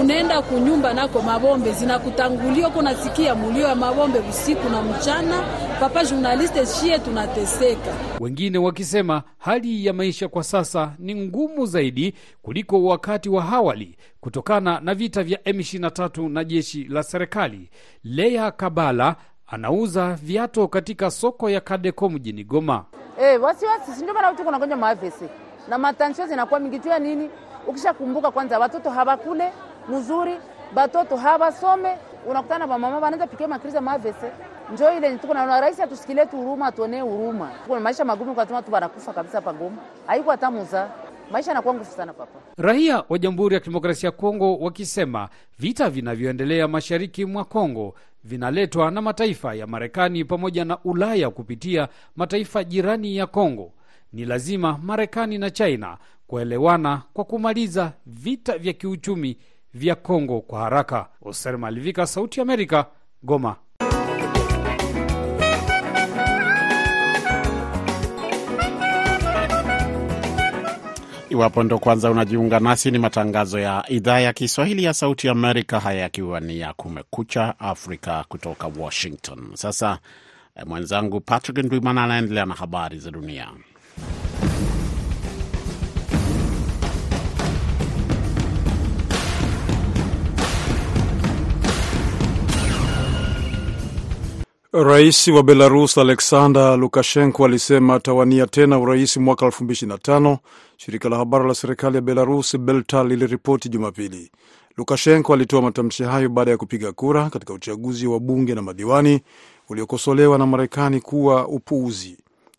unaenda 0.00 0.42
kunyumba 0.42 0.94
nako 0.94 1.22
mabombe 1.22 1.72
zinakutangulia 1.72 2.68
uko 2.68 2.82
nasikia 2.82 3.34
mulio 3.34 3.68
ya 3.68 3.74
mabombe 3.74 4.18
usiku 4.30 4.68
na 4.68 4.82
mchana. 4.82 5.42
Papa 5.80 6.04
journaliste 6.04 6.66
shie 6.66 6.98
tunateseka. 6.98 7.94
Wengine 8.20 8.58
wakisema 8.58 9.22
hali 9.38 9.86
ya 9.86 9.92
maisha 9.92 10.28
kwa 10.28 10.44
sasa 10.44 10.92
ni 10.98 11.14
ngumu 11.14 11.66
zaidi 11.66 12.14
kuliko 12.42 12.84
wakati 12.84 13.28
wa 13.28 13.48
awali 13.52 13.96
kutokana 14.20 14.80
na 14.80 14.94
vita 14.94 15.22
vya 15.22 15.38
M23 15.38 16.28
na 16.28 16.44
jeshi 16.44 16.84
la 16.84 17.02
serikali. 17.02 17.70
Lea 18.04 18.50
Kabala 18.50 19.16
anauza 19.50 20.14
viato 20.22 20.68
katika 20.68 21.10
soko 21.10 21.50
ya 21.50 21.60
Kadeko 21.60 22.08
mjini 22.08 22.44
Goma. 22.44 22.84
Eh, 23.20 23.42
wasiwasi 23.42 23.92
si 23.92 24.02
ndio 24.02 24.14
maana 24.14 24.32
tuko 24.34 24.50
nagonja 24.50 24.76
maavesi 24.76 25.24
na 25.68 25.78
matansho 25.78 26.26
zinakuwa 26.26 26.60
mingi 26.60 26.78
tu 26.78 26.88
ya 26.88 26.98
nini? 26.98 27.30
Ukishakumbuka 27.66 28.30
kwanza 28.30 28.58
watoto 28.58 28.90
hawakule 28.90 29.52
mzuri, 29.88 30.34
batoto 30.74 31.16
hawasome, 31.16 31.96
unakutana 32.26 32.66
ba 32.66 32.78
mama 32.78 32.98
wanaanza 32.98 33.26
pikia 33.26 33.48
makrizi 33.48 33.76
ya 33.76 33.82
maavesi. 33.82 34.26
Njoo 34.72 34.92
ile 34.96 35.18
tuko 35.18 35.34
na 35.34 35.60
rais 35.60 35.80
atusikilie 35.80 36.26
tu 36.26 36.36
huruma, 36.36 36.66
atuonee 36.66 37.00
huruma. 37.00 37.50
Kuna 37.66 37.80
maisha 37.80 38.04
magumu 38.04 38.34
kwa 38.34 38.46
tuma 38.46 38.62
tu 38.62 38.70
banakufa 38.70 39.12
kabisa 39.12 39.40
pa 39.40 39.52
Goma. 39.52 39.76
Haiko 40.06 40.30
hata 40.30 40.50
muza. 40.50 40.88
Maisha 41.30 41.50
yanakuwa 41.50 41.74
ngufu 41.74 41.92
sana 41.96 42.12
papa. 42.12 42.38
Raia 42.58 43.04
wa 43.08 43.18
Jamhuri 43.18 43.54
ya 43.54 43.60
Kidemokrasia 43.60 44.06
ya 44.08 44.12
Kongo 44.12 44.56
wakisema 44.56 45.28
vita 45.58 45.90
vinavyoendelea 45.90 46.68
mashariki 46.68 47.24
mwa 47.24 47.44
Kongo 47.44 47.94
vinaletwa 48.24 48.90
na 48.90 49.02
mataifa 49.02 49.54
ya 49.54 49.66
Marekani 49.66 50.24
pamoja 50.24 50.64
na 50.64 50.78
Ulaya 50.84 51.30
kupitia 51.30 51.88
mataifa 52.16 52.64
jirani 52.64 53.16
ya 53.16 53.26
Kongo. 53.26 53.72
Ni 54.12 54.24
lazima 54.24 54.78
Marekani 54.82 55.38
na 55.38 55.50
China 55.50 55.98
kuelewana 56.26 57.02
kwa 57.12 57.24
kumaliza 57.24 57.92
vita 58.06 58.58
vya 58.58 58.72
kiuchumi 58.72 59.36
vya 59.74 59.94
Kongo 59.94 60.40
kwa 60.40 60.60
haraka. 60.60 61.08
Oser 61.22 61.58
Malivika, 61.58 62.06
Sauti 62.06 62.40
ya 62.40 62.42
Amerika, 62.42 62.86
Goma. 63.22 63.56
Iwapo 71.30 71.62
ndo 71.62 71.78
kwanza 71.78 72.10
unajiunga 72.10 72.60
nasi, 72.60 72.90
ni 72.90 72.98
matangazo 72.98 73.58
ya 73.58 73.84
idhaa 73.88 74.20
ya 74.20 74.32
Kiswahili 74.32 74.84
ya 74.84 74.94
Sauti 74.94 75.28
Amerika, 75.28 75.80
haya 75.80 76.00
yakiwa 76.00 76.40
ni 76.40 76.60
ya 76.60 76.72
Kumekucha 76.72 77.58
Afrika 77.58 78.24
kutoka 78.28 78.70
Washington. 78.78 79.50
Sasa 79.54 79.98
mwenzangu 80.66 81.20
Patrick 81.20 81.58
Ndwimana 81.58 82.04
anaendelea 82.04 82.46
na 82.46 82.54
habari 82.54 82.98
za 82.98 83.10
dunia. 83.10 83.48
Rais 94.72 95.28
wa 95.28 95.42
Belarus 95.42 95.98
Alexander 95.98 96.76
Lukashenko 96.78 97.44
alisema 97.44 97.94
atawania 97.94 98.46
tena 98.46 98.78
urais 98.78 99.16
mwaka 99.16 99.46
2025, 99.46 100.38
shirika 100.76 101.08
la 101.08 101.16
habari 101.16 101.48
la 101.48 101.54
serikali 101.54 101.96
ya 101.96 102.00
Belarus 102.02 102.56
Belta 102.58 103.04
liliripoti 103.04 103.68
Jumapili. 103.68 104.30
Lukashenko 104.76 105.34
alitoa 105.34 105.62
matamshi 105.62 106.02
hayo 106.02 106.28
baada 106.28 106.50
ya 106.50 106.56
kupiga 106.56 106.92
kura 106.92 107.30
katika 107.30 107.52
uchaguzi 107.52 108.06
wa 108.06 108.20
bunge 108.20 108.54
na 108.54 108.62
madiwani 108.62 109.20
uliokosolewa 109.68 110.38
na 110.38 110.46
Marekani 110.46 111.00
kuwa 111.00 111.48
upuuzi. 111.48 112.16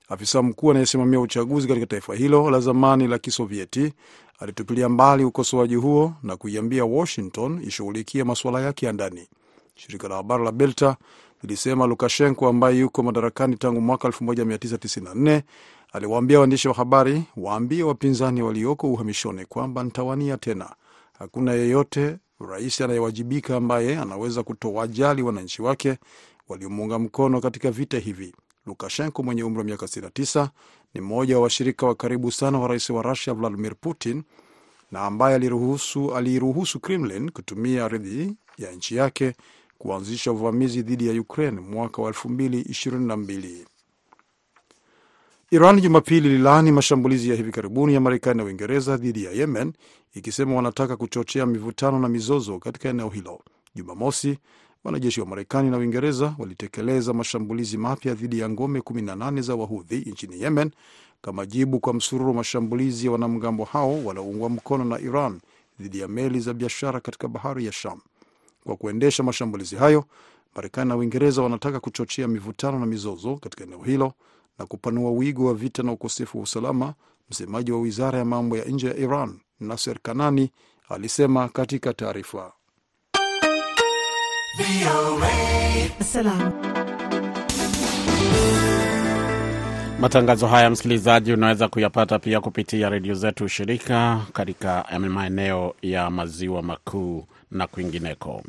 Afisa 0.09 0.41
mkuu 0.41 0.71
anayesimamia 0.71 1.19
uchaguzi 1.19 1.67
katika 1.67 1.85
taifa 1.85 2.15
hilo 2.15 2.49
la 2.51 2.59
zamani 2.59 3.07
la 3.07 3.17
Kisovieti 3.19 3.93
alitupilia 4.39 4.89
mbali 4.89 5.23
ukosoaji 5.23 5.75
huo 5.75 6.13
na 6.23 6.35
kuiambia 6.37 6.85
Washington 6.85 7.61
ishughulikie 7.67 8.23
masuala 8.23 8.61
yake 8.61 8.85
ya 8.85 8.93
ndani. 8.93 9.27
Shirika 9.75 10.07
la 10.07 10.15
habari 10.15 10.43
la 10.43 10.51
Belta 10.51 10.95
lilisema 11.43 11.87
Lukashenko 11.87 12.47
ambaye 12.47 12.79
yuko 12.79 13.03
madarakani 13.03 13.55
tangu 13.55 13.81
mwaka 13.81 14.07
1994 14.07 15.41
aliwaambia 15.93 16.39
waandishi 16.39 16.67
wa 16.67 16.73
habari 16.73 17.23
waambie 17.37 17.83
wapinzani 17.83 18.41
walioko 18.41 18.91
uhamishoni 18.91 19.45
kwamba 19.45 19.83
ntawania 19.83 20.37
tena. 20.37 20.75
Hakuna 21.19 21.53
yeyote 21.53 22.17
rais 22.49 22.81
anayewajibika 22.81 23.55
ambaye 23.57 23.97
anaweza 23.97 24.43
kutowajali 24.43 25.21
wananchi 25.21 25.61
wake 25.61 25.97
waliomuunga 26.47 26.99
mkono 26.99 27.41
katika 27.41 27.71
vita 27.71 27.99
hivi. 27.99 28.35
Lukashenko 28.65 29.23
mwenye 29.23 29.43
umri 29.43 29.57
wa 29.59 29.63
miaka 29.63 29.85
69 29.85 30.47
ni 30.93 31.01
mmoja 31.01 31.35
wa 31.37 31.43
washirika 31.43 31.85
wa 31.85 31.95
karibu 31.95 32.31
sana 32.31 32.59
wa 32.59 32.67
rais 32.67 32.89
wa 32.89 33.01
Rusia 33.01 33.33
Vladimir 33.33 33.75
Putin 33.81 34.23
na 34.91 35.01
ambaye 35.01 35.35
aliruhusu 35.35 36.15
aliiruhusu 36.15 36.79
Kremlin 36.79 37.31
kutumia 37.31 37.85
ardhi 37.85 38.33
ya 38.57 38.71
nchi 38.71 38.95
yake 38.95 39.33
kuanzisha 39.81 40.31
uvamizi 40.31 40.81
dhidi 40.81 41.07
ya 41.07 41.21
Ukraine 41.21 41.59
mwaka 41.61 42.01
wa 42.01 42.11
2022. 42.11 43.65
Iran 45.51 45.81
Jumapili 45.81 46.27
ililaani 46.29 46.71
mashambulizi 46.71 47.29
ya 47.29 47.35
hivi 47.35 47.51
karibuni 47.51 47.93
ya 47.93 47.99
Marekani 48.01 48.37
na 48.37 48.43
Uingereza 48.43 48.97
dhidi 48.97 49.23
ya 49.23 49.31
Yemen, 49.31 49.73
ikisema 50.15 50.55
wanataka 50.55 50.97
kuchochea 50.97 51.45
mivutano 51.45 51.99
na 51.99 52.07
mizozo 52.09 52.59
katika 52.59 52.89
eneo 52.89 53.09
hilo. 53.09 53.39
Jumamosi, 53.75 54.37
wanajeshi 54.83 55.21
wa 55.21 55.27
Marekani 55.27 55.69
na 55.69 55.77
Uingereza 55.77 56.35
walitekeleza 56.39 57.13
mashambulizi 57.13 57.77
mapya 57.77 58.13
dhidi 58.13 58.39
ya 58.39 58.49
ngome 58.49 58.79
18 58.79 59.41
za 59.41 59.55
Wahudhi 59.55 59.97
nchini 59.97 60.41
Yemen 60.41 60.71
kama 61.21 61.45
jibu 61.45 61.79
kwa 61.79 61.93
msururu 61.93 62.27
wa 62.29 62.35
mashambulizi 62.35 63.05
ya 63.05 63.11
wanamgambo 63.11 63.63
hao 63.63 64.05
wanaoungwa 64.05 64.49
mkono 64.49 64.83
na 64.85 64.99
Iran 64.99 65.39
dhidi 65.79 65.99
ya 65.99 66.07
meli 66.07 66.39
za 66.39 66.53
biashara 66.53 66.99
katika 66.99 67.27
bahari 67.27 67.65
ya 67.65 67.71
Sham. 67.71 67.99
Kwa 68.65 68.75
kuendesha 68.75 69.23
mashambulizi 69.23 69.75
hayo, 69.75 70.05
Marekani 70.55 70.89
na 70.89 70.95
Uingereza 70.95 71.41
wanataka 71.41 71.79
kuchochea 71.79 72.27
mivutano 72.27 72.79
na 72.79 72.85
mizozo 72.85 73.35
katika 73.35 73.63
eneo 73.63 73.79
hilo 73.83 74.13
na 74.59 74.65
kupanua 74.65 75.11
wigo 75.11 75.45
wa 75.45 75.53
vita 75.53 75.83
na 75.83 75.91
ukosefu 75.91 76.37
wa 76.37 76.43
usalama. 76.43 76.93
Msemaji 77.29 77.71
wa 77.71 77.79
wizara 77.79 78.19
ya 78.19 78.25
mambo 78.25 78.57
ya 78.57 78.65
nje 78.65 78.87
ya 78.87 78.97
Iran, 78.97 79.39
Naser 79.59 79.99
Kanani, 79.99 80.51
alisema 80.89 81.49
katika 81.49 81.93
taarifa. 81.93 82.53
Matangazo 89.99 90.47
haya 90.47 90.69
msikilizaji, 90.69 91.33
unaweza 91.33 91.67
kuyapata 91.67 92.19
pia 92.19 92.41
kupitia 92.41 92.89
redio 92.89 93.13
zetu 93.13 93.47
shirika 93.47 94.21
katika 94.33 94.85
maeneo 94.99 95.75
ya 95.81 96.09
maziwa 96.09 96.61
makuu 96.61 97.25
na 97.51 97.67
kwingineko. 97.67 98.43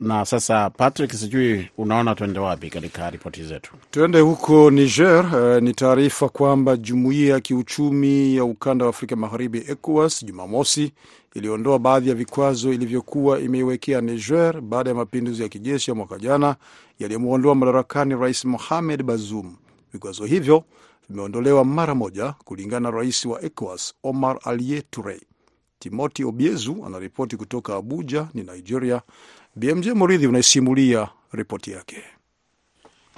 Na 0.00 0.24
sasa, 0.24 0.70
Patrick, 0.70 1.12
sijui 1.12 1.68
unaona 1.78 2.14
tuende 2.14 2.38
wapi 2.38 2.70
katika 2.70 3.10
ripoti 3.10 3.42
zetu? 3.44 3.72
Tuende 3.90 4.20
huko 4.20 4.70
Niger. 4.70 5.26
Uh, 5.56 5.62
ni 5.62 5.74
taarifa 5.74 6.28
kwamba 6.28 6.76
jumuiya 6.76 7.34
ya 7.34 7.40
kiuchumi 7.40 8.36
ya 8.36 8.44
ukanda 8.44 8.84
wa 8.84 8.90
Afrika 8.90 9.16
Magharibi, 9.16 9.58
ECOWAS, 9.68 10.24
Jumamosi 10.24 10.92
iliondoa 11.34 11.78
baadhi 11.78 12.08
ya 12.08 12.14
vikwazo 12.14 12.72
ilivyokuwa 12.72 13.40
imeiwekea 13.40 14.00
Niger 14.00 14.60
baada 14.60 14.90
ya 14.90 14.96
mapinduzi 14.96 15.42
ya 15.42 15.48
kijeshi 15.48 15.90
ya 15.90 15.94
mwaka 15.94 16.18
jana 16.18 16.56
yaliyomwondoa 16.98 17.54
madarakani 17.54 18.14
Rais 18.14 18.44
Mohamed 18.44 19.02
Bazoum. 19.02 19.56
Vikwazo 19.92 20.24
hivyo 20.24 20.64
vimeondolewa 21.10 21.64
mara 21.64 21.94
moja, 21.94 22.34
kulingana 22.44 22.90
na 22.90 22.96
rais 22.96 23.24
wa 23.24 23.42
ECOWAS 23.42 23.94
Omar 24.02 24.38
Alie 24.44 24.82
Toure. 24.82 25.20
Timothy 25.84 26.24
Obiezu 26.24 26.84
anaripoti 26.86 27.36
kutoka 27.36 27.76
Abuja 27.76 28.28
ni 28.34 28.42
Nigeria. 28.42 29.02
BMJ 29.56 29.88
Moridhi 29.88 30.26
unaisimulia 30.26 31.08
ripoti 31.32 31.70
yake. 31.70 31.96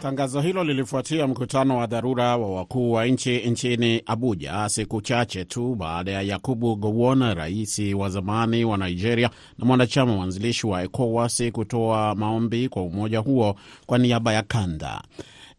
Tangazo 0.03 0.41
hilo 0.41 0.65
lilifuatia 0.65 1.27
mkutano 1.27 1.79
wa 1.79 1.87
dharura 1.87 2.37
wa 2.37 2.55
wakuu 2.57 2.93
wa 2.93 3.07
nchi 3.07 3.39
nchini 3.39 4.03
Abuja, 4.07 4.69
siku 4.69 5.01
chache 5.01 5.45
tu 5.45 5.75
baada 5.75 6.13
ya 6.13 6.23
Yakubu 6.23 6.77
Gowon, 6.77 7.35
rais 7.35 7.79
wa 7.97 8.09
zamani 8.09 8.65
wa 8.65 8.77
Nigeria 8.79 9.31
na 9.59 9.65
mwanachama 9.67 10.13
mwanzilishi 10.17 10.67
wa 10.67 10.83
ECOWAS, 10.83 11.43
kutoa 11.53 12.15
maombi 12.15 12.69
kwa 12.69 12.83
umoja 12.83 13.19
huo 13.19 13.57
kwa 13.87 13.99
niaba 13.99 14.33
ya 14.33 14.43
kanda. 14.43 15.03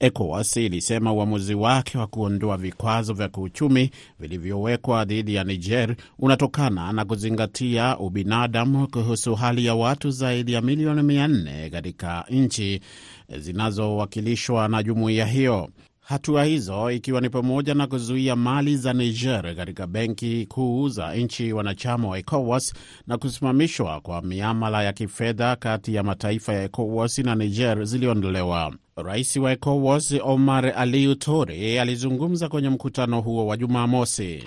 ECOWAS 0.08 0.58
ilisema 0.58 1.14
uamuzi 1.14 1.56
wake 1.56 1.98
wa 1.98 2.08
kuondoa 2.08 2.58
vikwazo 2.58 3.14
vya 3.14 3.30
kiuchumi 3.30 3.90
vilivyowekwa 4.20 5.06
dhidi 5.06 5.36
ya 5.36 5.44
Niger 5.44 5.96
unatokana 6.20 6.92
na 6.94 7.06
kuzingatia 7.06 7.98
ubinadamu 7.98 8.88
kuhusu 8.88 9.36
hali 9.36 9.66
ya 9.66 9.76
watu 9.76 10.12
zaidi 10.12 10.54
ya 10.54 10.62
milioni 10.62 11.02
400 11.02 11.70
katika 11.70 12.26
nchi 12.30 12.80
zinazowakilishwa 13.38 14.68
na 14.68 14.84
jumuiya 14.84 15.26
hiyo. 15.26 15.70
Hatua 16.04 16.44
hizo 16.44 16.92
ikiwa 16.92 17.22
ni 17.22 17.30
pamoja 17.30 17.74
na 17.74 17.88
kuzuia 17.88 18.36
mali 18.36 18.78
za 18.78 18.94
Niger 18.94 19.56
katika 19.56 19.88
benki 19.88 20.46
kuu 20.46 20.90
za 20.90 21.16
nchi 21.16 21.54
wanachama 21.54 22.08
wa 22.08 22.20
ECOWAS 22.20 22.74
na 23.08 23.18
kusimamishwa 23.18 24.02
kwa 24.02 24.22
miamala 24.22 24.84
ya 24.84 24.94
kifedha 24.94 25.56
kati 25.56 25.96
ya 25.96 26.04
mataifa 26.04 26.54
ya 26.54 26.64
ECOWAS 26.64 27.18
na 27.20 27.36
Niger 27.36 27.86
ziliondolewa. 27.86 28.74
Rais 28.96 29.36
wa 29.38 29.52
ECOWAS 29.52 30.14
Omar 30.24 30.74
Aliu 30.78 31.16
Tore 31.16 31.82
alizungumza 31.82 32.50
kwenye 32.50 32.70
mkutano 32.70 33.22
huo 33.22 33.48
wa 33.48 33.58
Jumamosi. 33.58 34.44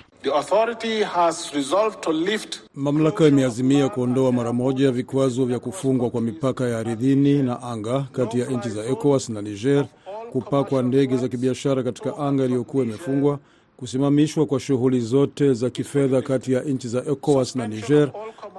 Mamlaka 2.75 3.27
imeazimia 3.27 3.89
kuondoa 3.89 4.31
mara 4.31 4.53
moja 4.53 4.91
vikwazo 4.91 5.45
vya 5.45 5.59
kufungwa 5.59 6.09
kwa 6.09 6.21
mipaka 6.21 6.67
ya 6.69 6.79
ardhini 6.79 7.43
na 7.43 7.61
anga 7.61 8.01
kati 8.11 8.39
ya 8.39 8.45
nchi 8.45 8.69
za 8.69 8.85
ECOWAS 8.85 9.29
na 9.29 9.41
Niger, 9.41 9.85
kupakwa 10.31 10.83
ndege 10.83 11.17
za 11.17 11.27
kibiashara 11.27 11.83
katika 11.83 12.17
anga 12.17 12.45
iliyokuwa 12.45 12.83
imefungwa, 12.85 13.39
kusimamishwa 13.77 14.45
kwa 14.45 14.59
shughuli 14.59 14.99
zote 14.99 15.53
za 15.53 15.69
kifedha 15.69 16.21
kati 16.21 16.53
ya 16.53 16.61
nchi 16.61 16.87
za 16.87 16.99
ECOWAS 17.11 17.55
na 17.55 17.67
Niger 17.67 18.11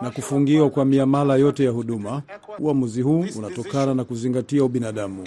na 0.03 0.11
kufungiwa 0.11 0.71
kwa 0.71 0.85
miamala 0.85 1.37
yote 1.37 1.65
ya 1.65 1.71
huduma. 1.71 2.23
Uamuzi 2.59 3.03
huu 3.03 3.25
unatokana 3.39 3.95
na 3.95 4.05
kuzingatia 4.05 4.65
ubinadamu. 4.65 5.25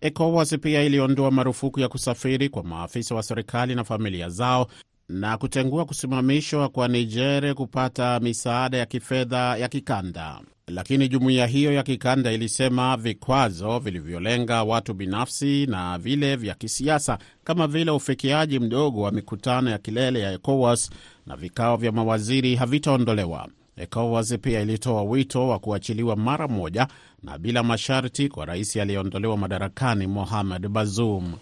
ECOWAS 0.00 0.58
pia 0.58 0.82
iliondoa 0.82 1.30
marufuku 1.30 1.80
ya 1.80 1.88
kusafiri 1.88 2.48
kwa 2.48 2.62
maafisa 2.62 3.14
wa 3.14 3.22
serikali 3.22 3.74
na 3.74 3.84
familia 3.84 4.28
zao 4.28 4.66
na 5.08 5.38
kutengua 5.38 5.84
kusimamishwa 5.84 6.68
kwa 6.68 6.88
Niger 6.88 7.54
kupata 7.54 8.20
misaada 8.20 8.76
ya 8.78 8.86
kifedha 8.86 9.56
ya 9.56 9.68
kikanda. 9.68 10.40
Lakini 10.72 11.08
jumuiya 11.08 11.46
hiyo 11.46 11.72
ya 11.72 11.82
kikanda 11.82 12.32
ilisema 12.32 12.96
vikwazo 12.96 13.78
vilivyolenga 13.78 14.62
watu 14.62 14.94
binafsi 14.94 15.66
na 15.66 15.98
vile 15.98 16.36
vya 16.36 16.54
kisiasa 16.54 17.18
kama 17.44 17.66
vile 17.66 17.90
ufikiaji 17.90 18.58
mdogo 18.58 19.02
wa 19.02 19.10
mikutano 19.12 19.70
ya 19.70 19.78
kilele 19.78 20.20
ya 20.20 20.32
ECOWAS 20.32 20.90
na 21.26 21.36
vikao 21.36 21.76
vya 21.76 21.92
mawaziri 21.92 22.54
havitaondolewa. 22.56 23.48
ECOWAS 23.76 24.38
pia 24.38 24.60
ilitoa 24.60 25.02
wito 25.02 25.48
wa 25.48 25.58
kuachiliwa 25.58 26.16
mara 26.16 26.48
moja 26.48 26.88
na 27.22 27.38
bila 27.38 27.62
masharti 27.62 28.28
kwa 28.28 28.44
rais 28.46 28.76
aliyeondolewa 28.76 29.36
madarakani 29.36 30.06
Mohamed 30.06 30.68
Bazoum. 30.68 31.32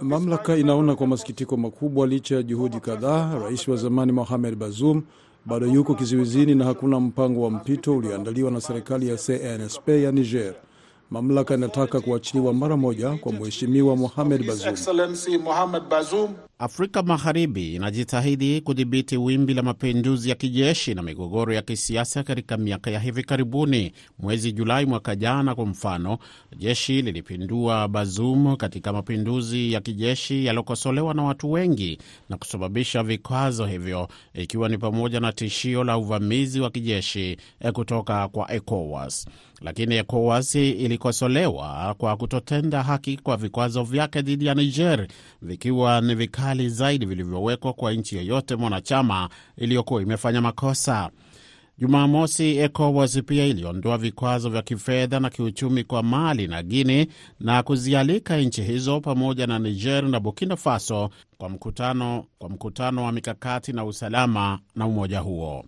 Mamlaka 0.00 0.56
inaona 0.56 0.94
kwa 0.96 1.06
masikitiko 1.06 1.56
makubwa, 1.56 2.06
licha 2.06 2.34
ya 2.36 2.42
juhudi 2.42 2.80
kadhaa, 2.80 3.38
rais 3.38 3.68
wa 3.68 3.76
zamani 3.76 4.12
Mohamed 4.12 4.54
Bazoum 4.56 5.02
bado 5.46 5.66
yuko 5.66 5.94
kizuizini 5.94 6.54
na 6.54 6.64
hakuna 6.64 7.00
mpango 7.00 7.42
wa 7.42 7.50
mpito 7.50 7.96
ulioandaliwa 7.96 8.50
na 8.50 8.60
serikali 8.60 9.08
ya 9.08 9.16
CNSP 9.16 9.88
ya 9.88 10.12
Niger. 10.12 10.54
Mamlaka 11.10 11.54
inataka 11.54 12.00
kuachiliwa 12.00 12.54
mara 12.54 12.76
moja 12.76 13.10
kwa 13.16 13.32
mheshimiwa 13.32 13.96
Mohamed 13.96 14.46
Bazoum. 14.46 14.66
Afrika 16.58 17.02
Magharibi 17.02 17.74
inajitahidi 17.74 18.60
kudhibiti 18.60 19.16
wimbi 19.16 19.54
la 19.54 19.62
mapinduzi 19.62 20.28
ya 20.28 20.34
kijeshi 20.34 20.94
na 20.94 21.02
migogoro 21.02 21.54
ya 21.54 21.62
kisiasa 21.62 22.22
katika 22.22 22.56
miaka 22.56 22.90
ya 22.90 23.00
hivi 23.00 23.22
karibuni. 23.24 23.92
Mwezi 24.18 24.52
Julai 24.52 24.86
mwaka 24.86 25.16
jana, 25.16 25.54
kwa 25.54 25.66
mfano, 25.66 26.18
jeshi 26.58 27.02
lilipindua 27.02 27.88
Bazoum 27.88 28.56
katika 28.56 28.92
mapinduzi 28.92 29.72
ya 29.72 29.80
kijeshi 29.80 30.44
yaliyokosolewa 30.46 31.14
na 31.14 31.22
watu 31.22 31.52
wengi 31.52 31.98
na 32.28 32.36
kusababisha 32.36 33.02
vikwazo 33.02 33.66
hivyo, 33.66 34.08
ikiwa 34.34 34.68
ni 34.68 34.78
pamoja 34.78 35.20
na 35.20 35.32
tishio 35.32 35.84
la 35.84 35.98
uvamizi 35.98 36.60
wa 36.60 36.70
kijeshi 36.70 37.36
kutoka 37.72 38.28
kwa 38.28 38.52
ECOWAS. 38.52 39.26
Lakini 39.60 39.94
ECOWAS 39.96 40.54
ilikosolewa 40.54 41.94
kwa 41.98 42.16
kutotenda 42.16 42.82
haki 42.82 43.16
kwa 43.16 43.36
vikwazo 43.36 43.82
vyake 43.84 44.22
dhidi 44.22 44.46
ya 44.46 44.54
Niger, 44.54 45.06
vikiwa 45.42 46.00
ni 46.00 46.14
vikali 46.46 46.68
zaidi 46.68 47.06
vilivyowekwa 47.06 47.72
kwa 47.72 47.92
nchi 47.92 48.16
yoyote 48.16 48.56
mwanachama 48.56 49.28
iliyokuwa 49.56 50.02
imefanya 50.02 50.40
makosa. 50.40 51.10
Jumamosi, 51.78 52.56
ECOWAS 52.58 53.22
pia 53.22 53.46
iliondoa 53.46 53.98
vikwazo 53.98 54.50
vya 54.50 54.62
kifedha 54.62 55.20
na 55.20 55.30
kiuchumi 55.30 55.84
kwa 55.84 56.02
Mali 56.02 56.46
na 56.46 56.62
Guinea 56.62 57.06
na 57.40 57.62
kuzialika 57.62 58.36
nchi 58.36 58.62
hizo 58.62 59.00
pamoja 59.00 59.46
na 59.46 59.58
Niger 59.58 60.04
na 60.04 60.20
Burkina 60.20 60.56
Faso 60.56 61.10
kwa 61.38 61.48
mkutano, 61.48 62.24
kwa 62.38 62.48
mkutano 62.48 63.04
wa 63.04 63.12
mikakati 63.12 63.72
na 63.72 63.84
usalama 63.84 64.58
na 64.74 64.86
umoja 64.86 65.20
huo. 65.20 65.64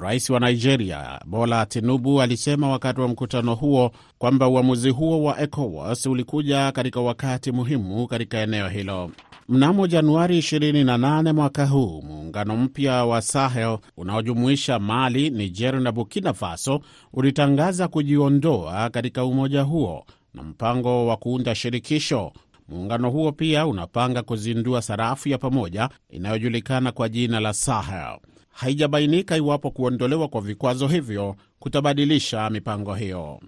Rais 0.00 0.30
wa 0.30 0.40
Nigeria 0.40 1.20
Bola 1.26 1.66
Tinubu 1.66 2.22
alisema 2.22 2.68
wakati 2.68 3.00
wa 3.00 3.08
mkutano 3.08 3.54
huo 3.54 3.90
kwamba 4.18 4.48
uamuzi 4.48 4.90
huo 4.90 5.22
wa 5.22 5.40
ECOWAS 5.40 6.06
ulikuja 6.06 6.72
katika 6.72 7.00
wakati 7.00 7.52
muhimu 7.52 8.06
katika 8.06 8.38
eneo 8.38 8.68
hilo. 8.68 9.10
Mnamo 9.50 9.86
Januari 9.86 10.38
28 10.38 11.32
mwaka 11.32 11.66
huu, 11.66 12.02
muungano 12.02 12.56
mpya 12.56 13.04
wa 13.04 13.22
Sahel 13.22 13.78
unaojumuisha 13.96 14.78
Mali, 14.78 15.30
Niger 15.30 15.80
na 15.80 15.92
Burkina 15.92 16.34
Faso 16.34 16.80
ulitangaza 17.12 17.88
kujiondoa 17.88 18.90
katika 18.90 19.24
umoja 19.24 19.62
huo 19.62 20.04
na 20.34 20.42
mpango 20.42 21.06
wa 21.06 21.16
kuunda 21.16 21.54
shirikisho. 21.54 22.32
Muungano 22.68 23.10
huo 23.10 23.32
pia 23.32 23.66
unapanga 23.66 24.22
kuzindua 24.22 24.82
sarafu 24.82 25.28
ya 25.28 25.38
pamoja 25.38 25.88
inayojulikana 26.10 26.92
kwa 26.92 27.08
jina 27.08 27.40
la 27.40 27.52
Sahel. 27.52 28.18
Haijabainika 28.50 29.36
iwapo 29.36 29.70
kuondolewa 29.70 30.28
kwa 30.28 30.40
vikwazo 30.40 30.88
hivyo 30.88 31.36
kutabadilisha 31.58 32.50
mipango 32.50 32.94
hiyo. 32.94 33.40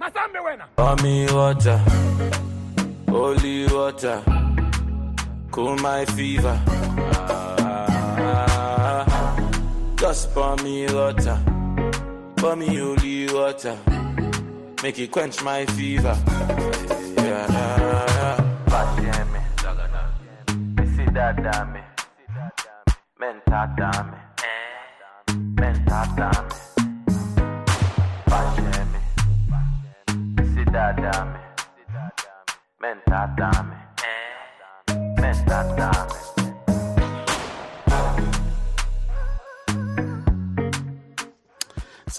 Masambe 0.00 0.38
wena. 0.40 0.64
Mommy 0.78 1.26
water, 1.30 1.78
holy 3.06 3.66
water, 3.66 4.22
cool 5.50 5.76
my 5.76 6.06
fever. 6.06 6.58
Just 9.96 10.32
pour 10.32 10.56
me 10.64 10.86
water, 10.86 11.38
pour 12.36 12.56
me 12.56 12.76
holy 12.76 13.26
water, 13.30 13.76
make 14.82 14.98
it 14.98 15.10
quench 15.10 15.42
my 15.42 15.66
fever. 15.66 16.16
Yeah. 17.18 17.46
Pasieme, 18.70 19.40
dada, 19.62 19.86
dada, 21.10 21.36
dada, 23.76 24.09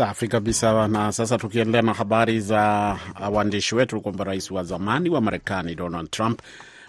Safi 0.02 0.28
kabisa. 0.28 0.88
Na 0.88 1.12
sasa 1.12 1.38
tukiendelea 1.38 1.82
na 1.82 1.94
habari 1.94 2.40
za 2.40 2.98
waandishi 3.32 3.76
wetu, 3.76 4.02
kwamba 4.02 4.24
rais 4.24 4.52
wa 4.52 4.64
zamani 4.64 5.10
wa 5.10 5.22
Marekani 5.22 5.76
Donald 5.76 6.12
Trump 6.12 6.42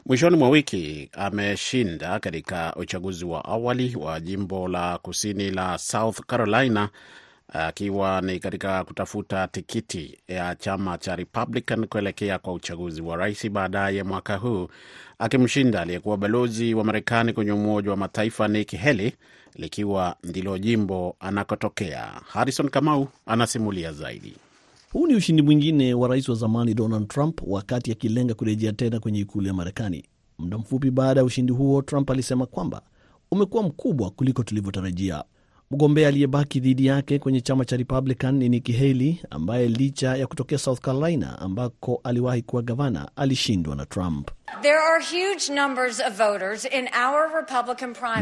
mwishoni 0.07 0.37
mwa 0.37 0.49
wiki 0.49 1.09
ameshinda 1.13 2.21
katika 2.21 2.75
uchaguzi 2.77 3.25
wa 3.25 3.45
awali 3.45 3.97
wa 3.97 4.21
jimbo 4.21 4.69
la 4.69 4.99
kusini 4.99 5.51
la 5.51 5.79
South 5.79 6.21
Carolina 6.27 6.89
akiwa 7.53 8.21
ni 8.21 8.39
katika 8.41 8.85
kutafuta 8.85 9.49
tikiti 9.49 10.19
ya 10.29 10.55
chama 10.55 10.99
cha 10.99 11.17
Republican 11.17 11.87
kuelekea 11.87 12.39
kwa 12.39 12.53
uchaguzi 12.53 13.03
wa 13.03 13.17
rais 13.17 13.51
baadaye 13.51 14.03
mwaka 14.03 14.37
huu, 14.37 14.69
akimshinda 15.19 15.81
aliyekuwa 15.81 16.17
balozi 16.17 16.75
wa 16.75 16.85
Marekani 16.85 17.33
kwenye 17.33 17.53
Umoja 17.53 17.91
wa 17.91 17.97
Mataifa 17.97 18.49
Nikki 18.49 18.77
Haley, 18.77 19.13
likiwa 19.55 20.17
ndilo 20.25 20.59
jimbo 20.59 21.17
anakotokea. 21.21 22.07
Harrison 22.29 22.69
Kamau 22.69 23.09
anasimulia 23.27 23.93
zaidi. 23.93 24.35
Huu 24.93 25.07
ni 25.07 25.15
ushindi 25.15 25.43
mwingine 25.43 25.95
wa 25.95 26.09
rais 26.09 26.29
wa 26.29 26.35
zamani 26.35 26.75
Donald 26.75 27.09
Trump 27.09 27.41
wakati 27.47 27.93
akilenga 27.93 28.35
kurejea 28.35 28.73
tena 28.73 29.01
kwenye 29.01 29.21
ikulu 29.21 29.47
ya 29.47 29.55
Marekani. 29.55 30.05
Muda 30.39 30.59
mfupi 30.59 30.91
baada 30.91 31.21
ya 31.21 31.25
ushindi 31.25 31.53
huo, 31.53 31.83
Trump 31.83 32.11
alisema 32.11 32.47
kwamba 32.47 32.83
umekuwa 33.31 33.63
mkubwa 33.63 34.11
kuliko 34.11 34.43
tulivyotarajia. 34.43 35.25
Mgombea 35.73 36.09
aliyebaki 36.09 36.61
dhidi 36.61 36.87
yake 36.87 37.19
kwenye 37.19 37.41
chama 37.41 37.65
cha 37.65 37.77
Republican 37.77 38.35
ni 38.35 38.49
Nikki 38.49 38.73
Haley 38.73 39.21
ambaye 39.31 39.69
licha 39.69 40.17
ya 40.17 40.27
kutokea 40.27 40.59
South 40.59 40.81
Carolina 40.81 41.39
ambako 41.39 42.01
aliwahi 42.05 42.43
kuwa 42.43 42.63
gavana 42.63 43.09
alishindwa 43.17 43.77
na 43.77 43.87
Trump. 43.87 44.31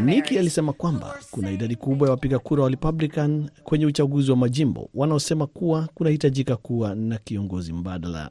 Nikki 0.01 0.39
alisema 0.39 0.73
kwamba 0.73 1.15
kuna 1.31 1.51
idadi 1.51 1.75
kubwa 1.75 2.07
ya 2.07 2.11
wapiga 2.11 2.39
kura 2.39 2.63
wa 2.63 2.69
Republican 2.69 3.49
kwenye 3.63 3.85
uchaguzi 3.85 4.31
wa 4.31 4.37
majimbo 4.37 4.89
wanaosema 4.93 5.47
kuwa 5.47 5.87
kunahitajika 5.93 6.55
kuwa 6.55 6.95
na 6.95 7.17
kiongozi 7.17 7.73
mbadala. 7.73 8.29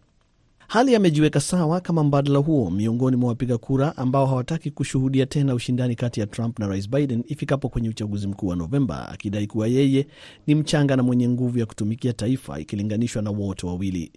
Hali 0.70 0.96
amejiweka 0.96 1.40
sawa 1.40 1.80
kama 1.80 2.04
mbadala 2.04 2.38
huo 2.38 2.70
miongoni 2.70 3.16
mwa 3.16 3.28
wapiga 3.28 3.58
kura 3.58 3.96
ambao 3.96 4.26
hawataki 4.26 4.70
kushuhudia 4.70 5.26
tena 5.26 5.54
ushindani 5.54 5.94
kati 5.96 6.20
ya 6.20 6.26
Trump 6.26 6.58
na 6.58 6.66
Rais 6.68 6.90
Biden 6.90 7.24
ifikapo 7.26 7.68
kwenye 7.68 7.88
uchaguzi 7.88 8.26
mkuu 8.26 8.46
wa 8.46 8.56
Novemba, 8.56 9.08
akidai 9.08 9.46
kuwa 9.46 9.66
yeye 9.68 10.06
ni 10.46 10.54
mchanga 10.54 10.96
na 10.96 11.02
mwenye 11.02 11.28
nguvu 11.28 11.58
ya 11.58 11.66
kutumikia 11.66 12.12
taifa 12.12 12.60
ikilinganishwa 12.60 13.22
na 13.22 13.30
wote 13.30 13.66
wawili. 13.66 14.12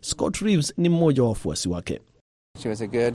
Scott 0.00 0.36
Reeves 0.36 0.74
ni 0.76 0.88
mmoja 0.88 1.22
wa 1.22 1.28
wafuasi 1.28 1.68
wake. 1.68 2.00
She 2.62 2.68
was 2.68 2.80
a 2.80 2.86
good, 2.86 3.14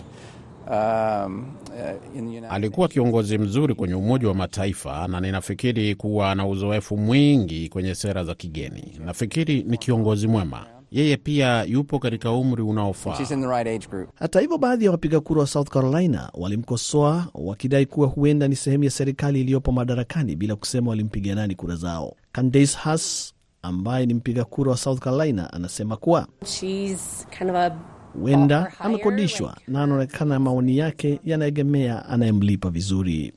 um, 0.67 1.45
uh, 1.67 2.17
in 2.17 2.25
the 2.25 2.37
United 2.37 2.51
Alikuwa 2.51 2.87
kiongozi 2.87 3.37
mzuri 3.37 3.75
kwenye 3.75 3.93
Umoja 3.95 4.27
wa 4.27 4.33
Mataifa 4.33 5.07
na 5.07 5.21
ninafikiri 5.21 5.95
kuwa 5.95 6.35
na 6.35 6.47
uzoefu 6.47 6.97
mwingi 6.97 7.69
kwenye 7.69 7.95
sera 7.95 8.23
za 8.23 8.35
kigeni. 8.35 8.99
Nafikiri 9.05 9.63
ni 9.63 9.77
kiongozi 9.77 10.27
mwema. 10.27 10.74
Yeye 10.91 11.17
pia 11.17 11.63
yupo 11.63 11.99
katika 11.99 12.31
umri 12.31 12.61
unaofaa. 12.63 13.15
She's 13.17 13.31
in 13.31 13.41
the 13.41 13.47
right. 13.47 13.89
Hata 14.15 14.39
hivyo, 14.39 14.57
baadhi 14.57 14.85
ya 14.85 14.91
wapiga 14.91 15.19
kura 15.19 15.41
wa 15.41 15.47
South 15.47 15.69
Carolina 15.69 16.29
walimkosoa 16.33 17.27
wakidai 17.33 17.85
kuwa 17.85 18.07
huenda 18.07 18.47
ni 18.47 18.55
sehemu 18.55 18.83
ya 18.83 18.89
serikali 18.91 19.41
iliyopo 19.41 19.71
madarakani 19.71 20.35
bila 20.35 20.55
kusema 20.55 20.89
walimpigia 20.89 21.35
nani 21.35 21.55
kura 21.55 21.75
zao. 21.75 22.15
Candace 22.31 22.77
Hass 22.77 23.33
ambaye 23.61 24.05
ni 24.05 24.13
mpiga 24.13 24.43
kura 24.43 24.71
wa 24.71 24.77
South 24.77 24.99
Carolina 24.99 25.53
anasema 25.53 25.97
kuwa 25.97 26.27
She's 26.45 27.27
kind 27.37 27.49
of 27.49 27.55
a 27.55 27.71
huenda 28.21 28.71
anakodishwa 28.79 29.57
na 29.67 29.83
anaonekana 29.83 30.39
maoni 30.39 30.77
yake 30.77 31.19
yanaegemea 31.25 32.05
anayemlipa 32.05 32.69
vizuri. 32.69 33.33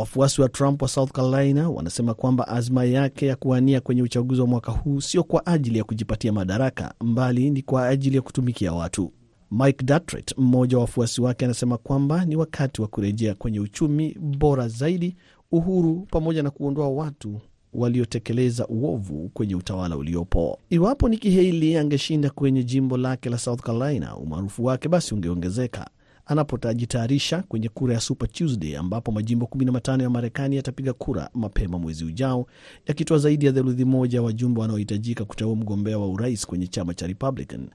Wafuasi 0.00 0.40
wa 0.42 0.48
Trump 0.48 0.82
wa 0.82 0.88
South 0.88 1.12
Carolina 1.12 1.70
wanasema 1.70 2.14
kwamba 2.14 2.48
azma 2.48 2.84
yake 2.84 3.26
ya 3.26 3.36
kuwania 3.36 3.80
kwenye 3.80 4.02
uchaguzi 4.02 4.40
wa 4.40 4.46
mwaka 4.46 4.72
huu 4.72 5.00
sio 5.00 5.24
kwa 5.24 5.46
ajili 5.46 5.78
ya 5.78 5.84
kujipatia 5.84 6.32
madaraka, 6.32 6.94
mbali 7.00 7.50
ni 7.50 7.62
kwa 7.62 7.86
ajili 7.88 8.16
ya 8.16 8.22
kutumikia 8.22 8.72
watu. 8.72 9.12
Mike 9.50 9.84
Dattret, 9.84 10.34
mmoja 10.38 10.76
wa 10.76 10.80
wafuasi 10.80 11.20
wake, 11.20 11.44
anasema 11.44 11.76
kwamba 11.78 12.24
ni 12.24 12.36
wakati 12.36 12.82
wa 12.82 12.88
kurejea 12.88 13.34
kwenye 13.34 13.60
uchumi 13.60 14.16
bora 14.20 14.68
zaidi, 14.68 15.16
uhuru, 15.52 16.06
pamoja 16.10 16.42
na 16.42 16.50
kuondoa 16.50 16.88
watu 16.88 17.40
waliotekeleza 17.72 18.66
uovu 18.66 19.30
kwenye 19.34 19.54
utawala 19.54 19.96
uliopo. 19.96 20.58
Iwapo 20.70 21.08
Nikki 21.08 21.30
Haley 21.36 21.76
angeshinda 21.78 22.30
kwenye 22.30 22.64
jimbo 22.64 22.96
lake 22.96 23.30
la 23.30 23.38
South 23.38 23.60
Carolina, 23.60 24.16
umaarufu 24.16 24.64
wake 24.64 24.88
basi 24.88 25.14
ungeongezeka 25.14 25.90
anapotajitayarisha 26.30 27.42
kwenye 27.48 27.68
kura 27.68 27.94
ya 27.94 28.00
Super 28.00 28.28
Tuesday 28.28 28.76
ambapo 28.76 29.12
majimbo 29.12 29.46
15 29.46 30.02
ya 30.02 30.10
Marekani 30.10 30.56
yatapiga 30.56 30.92
kura 30.92 31.30
mapema 31.34 31.78
mwezi 31.78 32.04
ujao, 32.04 32.46
yakitoa 32.86 33.18
zaidi 33.18 33.46
ya 33.46 33.52
theluthi 33.52 33.84
moja 33.84 34.18
ya 34.18 34.22
wajumbe 34.22 34.60
wanaohitajika 34.60 35.24
kuteua 35.24 35.56
mgombea 35.56 35.98
wa 35.98 36.08
urais 36.08 36.46
kwenye 36.46 36.66
chama 36.66 36.94
cha 36.94 37.06
Republican. 37.06 37.68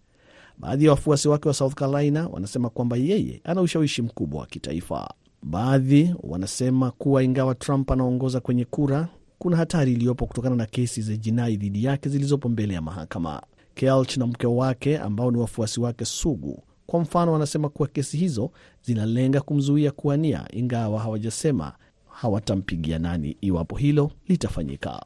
Baadhi 0.58 0.86
ya 0.86 0.91
wafuasi 0.91 1.28
wake 1.28 1.48
wa 1.48 1.54
South 1.54 1.74
Carolina 1.74 2.28
wanasema 2.28 2.70
kwamba 2.70 2.98
yeye 2.98 3.41
ana 3.44 3.62
ushawishi 3.62 4.02
mkubwa 4.02 4.39
wa 4.41 4.46
kitaifa. 4.48 5.13
Baadhi 5.44 6.15
wanasema 6.24 6.91
kuwa 6.91 7.24
ingawa 7.24 7.56
Trump 7.56 7.91
anaongoza 7.91 8.39
kwenye 8.39 8.65
kura, 8.65 9.08
kuna 9.39 9.58
hatari 9.58 9.94
iliyopo 9.94 10.26
kutokana 10.26 10.56
na 10.56 10.65
kesi 10.65 11.02
za 11.02 11.15
jinai 11.15 11.58
dhidi 11.58 11.84
yake 11.84 12.10
zilizopo 12.10 12.50
mbele 12.50 12.74
ya 12.74 12.82
mahakama. 12.82 13.41
Kelch 13.74 14.18
na 14.18 14.28
mke 14.28 14.48
wake 14.48 14.98
ambao 14.98 15.32
ni 15.32 15.38
wafuasi 15.38 15.80
wake 15.80 16.06
sugu, 16.06 16.63
kwa 16.88 17.00
mfano, 17.00 17.34
wanasema 17.34 17.69
kuwa 17.69 17.88
kesi 17.88 18.17
hizo 18.17 18.52
zinalenga 18.82 19.41
kumzuia 19.41 19.91
kuwania, 19.91 20.45
ingawa 20.54 21.00
hawajasema 21.00 21.74
hawatampigia 22.10 23.00
nani 23.00 23.38
iwapo 23.41 23.76
hilo 23.76 24.12
litafanyika. 24.28 25.06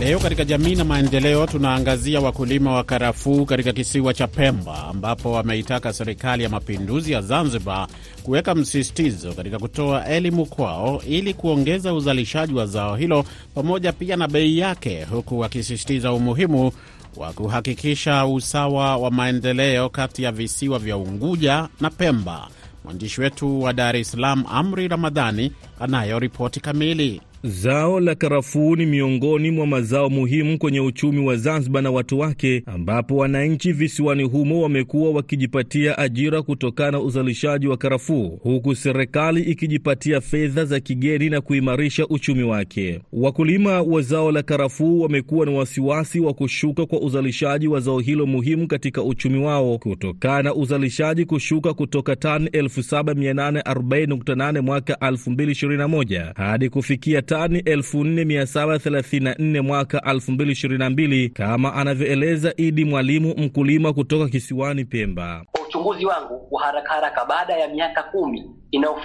Leo 0.00 0.18
katika 0.18 0.44
jamii 0.44 0.74
na 0.74 0.84
maendeleo 0.84 1.46
tunaangazia 1.46 2.20
wakulima 2.20 2.74
wa 2.74 2.84
karafuu 2.84 3.44
katika 3.44 3.72
kisiwa 3.72 4.14
cha 4.14 4.26
Pemba, 4.26 4.84
ambapo 4.88 5.32
wameitaka 5.32 5.92
serikali 5.92 6.42
ya 6.42 6.48
mapinduzi 6.48 7.12
ya 7.12 7.20
Zanzibar 7.22 7.88
kuweka 8.24 8.54
msisitizo 8.54 9.32
katika 9.32 9.58
kutoa 9.58 10.06
elimu 10.06 10.46
kwao 10.46 11.02
ili 11.08 11.34
kuongeza 11.34 11.94
uzalishaji 11.94 12.54
wa 12.54 12.66
zao 12.66 12.96
hilo 12.96 13.24
pamoja 13.54 13.92
pia 13.92 14.16
na 14.16 14.28
bei 14.28 14.58
yake, 14.58 15.04
huku 15.04 15.38
wakisisitiza 15.38 16.12
umuhimu 16.12 16.72
wa 17.16 17.32
kuhakikisha 17.32 18.26
usawa 18.26 18.96
wa 18.96 19.10
maendeleo 19.10 19.88
kati 19.88 20.22
ya 20.22 20.32
visiwa 20.32 20.78
vya 20.78 20.96
Unguja 20.96 21.68
na 21.80 21.90
Pemba. 21.90 22.48
Mwandishi 22.84 23.20
wetu 23.20 23.62
wa 23.62 23.72
Dar 23.72 23.96
es 23.96 24.10
Salaam, 24.10 24.44
Amri 24.50 24.88
Ramadhani, 24.88 25.52
anayo 25.80 26.18
ripoti 26.18 26.60
kamili. 26.60 27.20
Zao 27.46 28.00
la 28.00 28.14
karafuu 28.14 28.76
ni 28.76 28.86
miongoni 28.86 29.50
mwa 29.50 29.66
mazao 29.66 30.10
muhimu 30.10 30.58
kwenye 30.58 30.80
uchumi 30.80 31.26
wa 31.26 31.36
Zanzibar 31.36 31.82
na 31.82 31.90
watu 31.90 32.18
wake, 32.18 32.62
ambapo 32.66 33.16
wananchi 33.16 33.72
visiwani 33.72 34.22
humo 34.22 34.62
wamekuwa 34.62 35.10
wakijipatia 35.10 35.98
ajira 35.98 36.42
kutokana 36.42 36.90
na 36.90 37.00
uzalishaji 37.00 37.66
wa 37.68 37.76
karafuu, 37.76 38.38
huku 38.42 38.74
serikali 38.74 39.42
ikijipatia 39.42 40.20
fedha 40.20 40.64
za 40.64 40.80
kigeni 40.80 41.30
na 41.30 41.40
kuimarisha 41.40 42.06
uchumi 42.06 42.42
wake. 42.42 43.00
Wakulima 43.12 43.82
wa 43.82 44.02
zao 44.02 44.32
la 44.32 44.42
karafuu 44.42 45.00
wamekuwa 45.00 45.46
na 45.46 45.52
wasiwasi 45.52 46.20
wa 46.20 46.34
kushuka 46.34 46.86
kwa 46.86 47.00
uzalishaji 47.00 47.68
wa 47.68 47.80
zao 47.80 47.98
hilo 47.98 48.26
muhimu 48.26 48.66
katika 48.68 49.02
uchumi 49.02 49.38
wao 49.44 49.78
kutokana 49.78 50.42
na 50.42 50.54
uzalishaji 50.54 51.24
kushuka 51.24 51.74
kutoka 51.74 52.16
tani 52.16 52.46
7840.8 52.48 54.60
mwaka 54.60 54.94
2021 54.94 56.32
hadi 56.36 56.68
kufikia 56.68 57.22
tani 57.22 57.33
4734 57.42 59.60
mwaka 59.62 59.98
2022 59.98 61.30
kama 61.32 61.74
anavyoeleza 61.74 62.54
Idi 62.56 62.84
Mwalimu, 62.84 63.34
mkulima 63.36 63.92
kutoka 63.92 64.28
kisiwani 64.28 64.84
Pemba. 64.84 65.44
Kwa 65.52 65.66
uchunguzi 65.66 66.06
wangu 66.06 66.48
wa 66.50 66.62
haraka 66.62 66.92
haraka, 66.92 67.24
baada 67.24 67.52
ya 67.56 67.68
miaka 67.68 68.02
kumi 68.02 68.50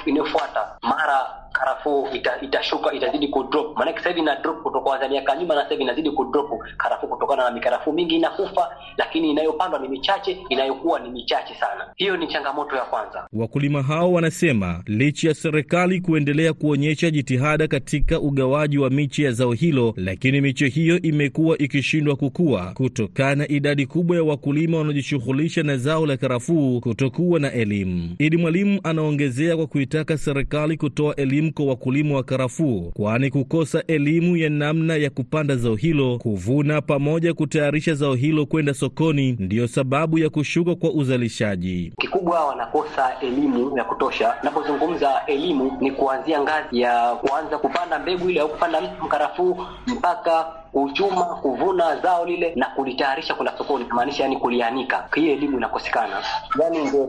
inayofuata 0.06 0.78
mara 0.82 1.20
karafuu 1.52 2.08
ita, 2.14 2.42
itashuka 2.42 2.94
itazidi 2.94 3.28
kudrop. 3.28 3.78
Maanake 3.78 3.98
sasa 3.98 4.10
hivi 4.10 4.22
ina 4.22 4.36
drop 4.36 4.58
kutoka 4.58 4.80
kwanza 4.80 5.10
miaka 5.10 5.36
nyuma, 5.36 5.56
na 5.56 5.64
sasa 5.64 5.76
inazidi 5.76 6.12
kudrop 6.12 6.50
karafuu 6.78 7.08
kutokana 7.08 7.44
na 7.44 7.52
mikarafuu 7.52 7.94
mingi 7.94 8.16
inakufa, 8.16 8.68
lakini 8.98 9.30
inayopandwa 9.30 9.80
ni 9.80 9.88
michache, 9.88 10.38
inayokuwa 10.50 11.00
ni 11.00 11.10
michache 11.10 11.56
sana. 11.60 11.88
Hiyo 11.96 12.18
ni 12.18 12.28
changamoto 12.28 12.76
ya 12.76 12.82
kwanza. 12.86 13.28
Wakulima 13.34 13.82
hao 13.84 14.14
wanasema 14.14 14.84
licha 14.86 15.28
ya 15.28 15.34
serikali 15.34 16.02
kuendelea 16.02 16.54
kuonyesha 16.54 17.12
jitihada 17.12 17.68
katika 17.68 18.20
ugawaji 18.20 18.78
wa 18.78 18.90
miche 18.90 19.24
ya 19.24 19.32
zao 19.32 19.54
hilo, 19.54 19.94
lakini 19.98 20.42
miche 20.42 20.68
hiyo 20.68 21.02
imekuwa 21.02 21.58
ikishindwa 21.58 22.16
kukua 22.16 22.72
kutokana 22.74 23.40
na 23.40 23.48
idadi 23.48 23.86
kubwa 23.86 24.18
ya 24.18 24.24
wakulima 24.24 24.78
wanaojishughulisha 24.78 25.64
na 25.64 25.78
zao 25.78 26.06
la 26.06 26.18
karafuu 26.18 26.80
kutokuwa 26.82 27.40
na 27.40 27.52
elimu. 27.52 28.16
Idi 28.20 28.38
Mwalimu 28.38 28.80
anaongezea 28.84 29.56
kwa 29.58 29.68
kuitaka 29.68 30.18
serikali 30.18 30.78
kutoa 30.78 31.16
elimu 31.16 31.49
kwa 31.52 31.66
wakulima 31.66 32.16
wa 32.16 32.24
karafuu, 32.24 32.92
kwani 32.96 33.30
kukosa 33.30 33.84
elimu 33.88 34.38
ya 34.38 34.50
namna 34.50 34.96
ya 34.96 35.10
kupanda 35.10 35.56
zao 35.56 35.76
hilo, 35.76 36.18
kuvuna, 36.18 36.82
pamoja 36.82 37.34
kutayarisha 37.34 37.94
zao 37.94 38.14
hilo 38.14 38.46
kwenda 38.46 38.74
sokoni 38.74 39.32
ndiyo 39.40 39.68
sababu 39.68 40.18
ya 40.20 40.30
kushuka 40.30 40.76
kwa 40.76 40.92
uzalishaji. 40.92 41.94
Kikubwa 42.02 42.46
wanakosa 42.48 43.20
elimu 43.22 43.78
ya 43.78 43.84
kutosha. 43.84 44.34
Napozungumza 44.44 45.22
elimu 45.28 45.78
ni 45.82 45.92
kuanzia 45.92 46.42
ngazi 46.42 46.82
ya 46.82 47.16
kuanza 47.16 47.58
kupanda 47.58 48.00
mbegu 48.00 48.30
ile 48.30 48.40
au 48.40 48.50
kupanda 48.50 48.82
mkarafuu 49.04 49.58
mpaka 49.88 50.46
kuchuma, 50.72 51.22
kuvuna 51.26 52.02
zao 52.02 52.26
lile 52.26 52.54
na 52.56 52.66
kulitayarisha 52.66 53.34
kwenda 53.34 53.58
sokoni, 53.58 53.86
maanisha 53.96 54.24
yani 54.24 54.38
kulianika. 54.38 55.10
Hii 55.16 55.30
elimu 55.32 55.58
inakosekana, 55.58 56.24
yani 56.62 56.78
ndio 56.86 57.08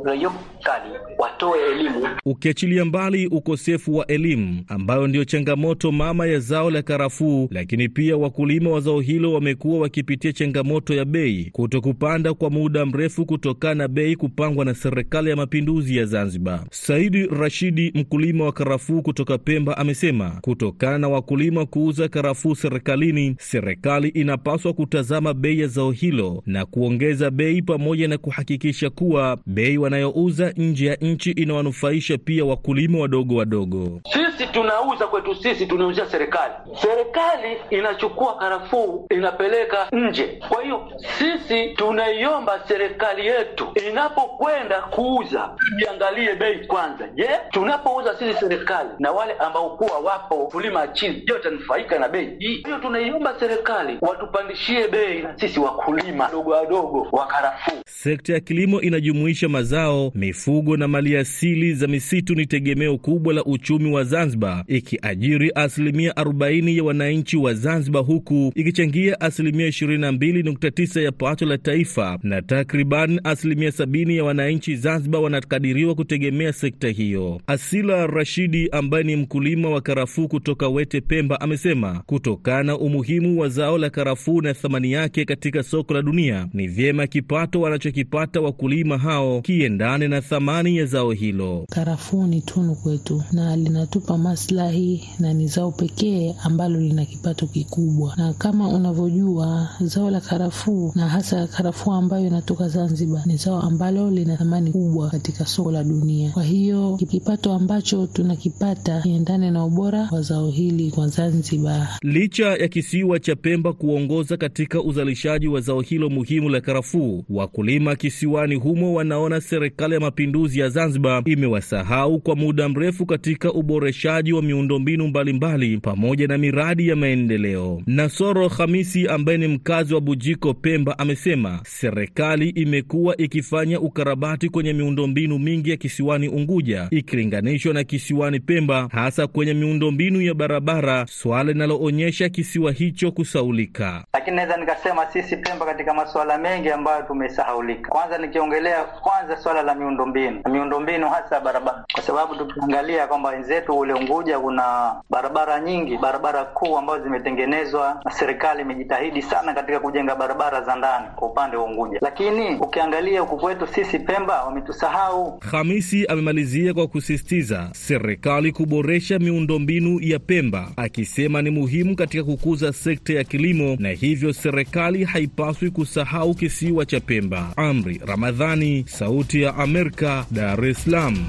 serikali 0.61 0.90
watoe 1.18 1.59
elimu. 1.73 2.09
Ukiachilia 2.25 2.85
mbali 2.85 3.27
ukosefu 3.27 3.96
wa 3.96 4.07
elimu 4.07 4.64
ambayo 4.68 5.07
ndiyo 5.07 5.25
changamoto 5.25 5.92
mama 5.92 6.27
ya 6.27 6.38
zao 6.38 6.70
la 6.70 6.83
karafuu, 6.83 7.49
lakini 7.51 7.88
pia 7.88 8.16
wakulima 8.16 8.70
wa 8.70 8.81
zao 8.81 9.01
hilo 9.01 9.33
wamekuwa 9.33 9.81
wakipitia 9.81 10.33
changamoto 10.33 10.94
ya 10.94 11.05
bei 11.05 11.51
kuto 11.53 11.81
kupanda 11.81 12.35
kwa 12.35 12.51
muda 12.51 12.87
mrefu 12.87 13.27
kutokana 13.27 13.75
na 13.75 13.88
bei 13.88 14.16
kupangwa 14.16 14.64
na 14.64 14.75
serikali 14.75 15.31
ya 15.31 15.37
mapinduzi 15.37 15.96
ya 15.96 16.05
Zanzibar. 16.05 16.61
Saidi 16.70 17.27
Rashidi, 17.27 17.92
mkulima 17.94 18.44
wa 18.44 18.53
karafuu 18.53 19.03
kutoka 19.03 19.38
Pemba, 19.38 19.77
amesema 19.79 20.31
kutokana 20.40 20.99
na 20.99 21.09
wakulima 21.09 21.66
kuuza 21.66 22.09
karafuu 22.09 22.55
serikalini 22.55 23.37
serikali 23.50 24.08
inapaswa 24.08 24.72
kutazama 24.72 25.34
bei 25.34 25.60
ya 25.60 25.66
zao 25.66 25.90
hilo 25.90 26.42
na 26.46 26.66
kuongeza 26.66 27.30
bei 27.30 27.62
pamoja 27.62 28.08
na 28.08 28.18
kuhakikisha 28.18 28.90
kuwa 28.90 29.38
bei 29.46 29.78
wanayouza 29.78 30.52
nje 30.56 30.86
ya 30.86 30.94
nchi 30.94 31.30
inawanufaisha 31.30 32.18
pia 32.18 32.44
wakulima 32.44 32.98
wadogo 32.98 33.34
wadogo. 33.36 34.00
Sisi 34.12 34.46
tunauza 34.52 35.06
kwetu 35.06 35.34
sisi, 35.34 35.66
tunauzia 35.66 36.06
serikali. 36.06 36.54
Serikali 36.82 37.56
inachukua 37.70 38.36
karafuu 38.36 39.06
inapeleka 39.10 39.88
nje. 39.92 40.40
Kwa 40.48 40.62
hiyo 40.62 40.92
sisi 41.18 41.68
tunaiomba 41.76 42.60
serikali 42.68 43.26
yetu 43.26 43.66
inapokwenda 43.88 44.80
kuuza 44.82 45.50
iangalie 45.82 46.34
bei 46.34 46.66
kwanza. 46.66 47.08
Je, 47.14 47.28
tunapouza 47.50 48.16
sisi 48.18 48.40
serikali 48.40 48.88
na 48.98 49.10
wale 49.12 49.32
ambao 49.32 49.70
kuwa 49.76 49.98
wapo 49.98 50.36
kulima 50.46 50.88
chini, 50.88 51.22
je, 51.26 51.32
watanufaika 51.32 51.98
na 51.98 52.08
bei 52.08 52.28
hii? 52.38 52.62
Hiyo 52.64 52.78
tunaiomba 52.78 53.39
serikali 53.40 53.98
watupandishie 54.00 54.88
bei 54.88 55.22
na 55.22 55.38
sisi 55.38 55.61
wakulima 55.61 56.24
wadogo 56.24 56.50
wadogo 56.50 57.09
wa 57.12 57.26
karafuu. 57.26 57.81
Sekta 57.87 58.33
ya 58.33 58.40
kilimo 58.40 58.81
inajumuisha 58.81 59.48
mazao, 59.48 60.12
mifugo 60.14 60.76
na 60.76 60.88
maliasili 60.88 61.74
za 61.74 61.87
misitu. 61.87 62.35
Ni 62.35 62.46
tegemeo 62.46 62.98
kubwa 62.98 63.35
la 63.35 63.44
uchumi 63.44 63.92
wa 63.92 64.05
Zanzibar, 64.05 64.64
ikiajiri 64.66 65.53
asilimia 65.55 66.12
40 66.12 66.76
ya 66.76 66.85
wananchi 66.85 67.37
wa 67.37 67.55
Zanzibar, 67.55 68.05
huku 68.05 68.53
ikichangia 68.55 69.20
asilimia 69.20 69.68
22.9 69.68 71.03
ya 71.03 71.12
pato 71.12 71.46
la 71.46 71.59
taifa, 71.59 72.18
na 72.22 72.42
takriban 72.42 73.20
asilimia 73.24 73.70
70 73.70 74.16
ya 74.16 74.24
wananchi 74.24 74.76
Zanzibar 74.76 75.20
wanakadiriwa 75.22 75.94
kutegemea 75.94 76.53
sekta 76.53 76.88
hiyo. 76.88 77.40
Asila 77.46 78.07
Rashidi 78.07 78.68
ambaye 78.72 79.05
ni 79.05 79.16
mkulima 79.16 79.70
wa 79.70 79.81
karafuu 79.81 80.29
kutoka 80.29 80.68
Wete, 80.68 81.00
Pemba, 81.00 81.40
amesema 81.40 82.03
kutokana 82.07 82.79
umuhimu 82.79 83.29
wa 83.38 83.48
zao 83.48 83.78
la 83.78 83.90
karafuu 83.90 84.40
na 84.42 84.54
thamani 84.54 84.92
yake 84.92 85.24
katika 85.24 85.62
soko 85.62 85.94
la 85.94 86.02
dunia, 86.02 86.48
ni 86.54 86.68
vyema 86.68 87.06
kipato 87.06 87.60
wanachokipata 87.60 88.40
wakulima 88.40 88.98
hao 88.98 89.40
kiendane 89.40 90.08
na 90.08 90.20
thamani 90.20 90.76
ya 90.76 90.86
zao 90.86 91.10
hilo. 91.12 91.64
Karafuu 91.70 92.26
ni 92.26 92.40
tunu 92.40 92.74
kwetu 92.74 93.22
na 93.32 93.56
linatupa 93.56 94.18
maslahi 94.18 95.08
na 95.18 95.32
ni 95.34 95.46
zao 95.46 95.72
pekee 95.72 96.34
ambalo 96.44 96.80
lina 96.80 97.04
kipato 97.04 97.46
kikubwa, 97.46 98.14
na 98.16 98.32
kama 98.32 98.68
unavyojua 98.68 99.68
zao 99.80 100.10
la 100.10 100.20
karafuu 100.20 100.92
na 100.94 101.08
hasa 101.08 101.46
karafuu 101.46 101.92
ambayo 101.92 102.26
inatoka 102.26 102.68
Zanzibar 102.68 103.26
ni 103.26 103.36
zao 103.36 103.60
ambalo 103.62 104.10
lina 104.10 104.36
thamani 104.36 104.72
kubwa 104.72 105.10
katika 105.10 105.46
soko 105.46 105.72
la 105.72 105.84
dunia. 105.84 106.30
Kwa 106.30 106.42
hiyo 106.44 106.96
kipato 107.10 107.52
ambacho 107.52 108.06
tunakipata 108.06 109.00
kiendane 109.02 109.50
na 109.50 109.64
ubora 109.64 110.08
wa 110.12 110.22
zao 110.22 110.50
hili 110.50 110.90
kwa 110.90 111.08
Zanzibar. 111.08 111.88
Licha 112.02 112.46
ya 112.56 112.68
kisiwa 112.68 113.18
cha 113.20 113.37
Pemba 113.37 113.72
kuongoza 113.72 114.37
katika 114.37 114.83
uzalishaji 114.83 115.48
wa 115.48 115.61
zao 115.61 115.80
hilo 115.80 116.11
muhimu 116.11 116.48
la 116.48 116.61
karafuu, 116.61 117.24
wakulima 117.30 117.96
kisiwani 117.96 118.54
humo 118.54 118.94
wanaona 118.94 119.40
serikali 119.40 119.94
ya 119.94 120.00
mapinduzi 120.00 120.61
ya 120.61 120.68
Zanzibar 120.68 121.22
imewasahau 121.26 122.20
kwa 122.20 122.37
muda 122.37 122.68
mrefu 122.68 123.06
katika 123.06 123.52
uboreshaji 123.52 124.33
wa 124.33 124.42
miundombinu 124.42 125.09
mbalimbali 125.09 125.78
pamoja 125.78 126.26
na 126.26 126.38
miradi 126.38 126.88
ya 126.88 126.96
maendeleo. 126.96 127.83
Nasoro 127.87 128.48
Hamisi 128.48 129.09
ambaye 129.09 129.38
ni 129.38 129.48
mkazi 129.48 129.94
wa 129.94 130.00
Bujiko, 130.00 130.54
Pemba, 130.54 130.98
amesema 130.98 131.61
serikali 131.64 132.48
imekuwa 132.48 133.16
ikifanya 133.16 133.80
ukarabati 133.80 134.48
kwenye 134.48 134.72
miundombinu 134.72 135.38
mingi 135.38 135.70
ya 135.70 135.76
kisiwani 135.76 136.28
Unguja 136.28 136.88
ikilinganishwa 136.90 137.74
na 137.74 137.85
kisiwani 137.85 138.40
Pemba, 138.40 138.88
hasa 138.92 139.26
kwenye 139.26 139.54
miundombinu 139.54 140.22
ya 140.22 140.35
barabara, 140.35 141.06
swala 141.06 141.52
linaloonyesha 141.52 142.28
kisiwa 142.28 142.72
hicho 142.72 143.10
kusaulika. 143.11 144.05
Lakini 144.14 144.37
naweza 144.37 144.57
nikasema 144.57 145.07
sisi 145.07 145.37
Pemba 145.37 145.66
katika 145.66 145.94
masuala 145.94 146.38
mengi 146.38 146.70
ambayo 146.70 147.03
tumesahaulika. 147.03 147.88
Kwanza 147.90 148.18
nikiongelea 148.18 148.85
kwanza 148.85 149.37
swala 149.37 149.62
la 149.62 149.75
miundombinu, 149.75 150.40
miundombinu 150.51 151.09
hasa 151.09 151.40
barabara, 151.40 151.85
kwa 151.94 152.03
sababu 152.03 152.35
tukiangalia 152.35 153.07
kwamba 153.07 153.29
wenzetu 153.29 153.79
ule 153.79 153.92
Unguja 153.94 154.38
kuna 154.38 154.94
barabara 155.11 155.61
nyingi, 155.61 155.99
barabara 155.99 156.44
kuu 156.44 156.79
ambazo 156.79 157.05
zimetengenezwa 157.05 158.01
na 158.05 158.11
serikali 158.11 158.62
imejitahidi 158.62 159.23
sana 159.23 159.55
katika 159.55 159.81
kujenga 159.81 160.14
barabara 160.16 160.61
za 160.62 160.77
ndani 160.77 161.07
kwa 161.16 161.29
upande 161.29 161.57
wa 161.57 161.64
Unguja, 161.64 161.99
lakini 162.03 162.57
ukiangalia 162.57 163.20
huku 163.20 163.37
kwetu 163.37 163.66
sisi 163.66 163.99
Pemba 163.99 164.44
wametusahau. 164.44 165.38
Hamisi 165.51 166.07
amemalizia 166.07 166.75
kwa 166.75 166.87
kusisitiza 166.87 167.68
serikali 167.73 168.53
kuboresha 168.53 169.18
miundombinu 169.18 169.99
ya 170.01 170.18
Pemba, 170.18 170.68
akisema 170.77 171.42
ni 171.42 171.51
muhimu 171.51 171.96
katika 171.96 172.25
kukuza 172.25 172.73
sekta 172.73 172.99
ya 173.08 173.24
kilimo 173.24 173.76
na 173.78 173.88
hivyo 173.88 174.32
serikali 174.32 175.04
haipaswi 175.04 175.70
kusahau 175.70 176.34
kisiwa 176.34 176.86
cha 176.86 177.00
Pemba. 177.00 177.52
Amri 177.56 178.00
Ramadhani, 178.06 178.84
Sauti 178.88 179.42
ya 179.42 179.54
Amerika, 179.56 180.26
Dar 180.30 180.64
es 180.64 180.84
Salaam. 180.84 181.26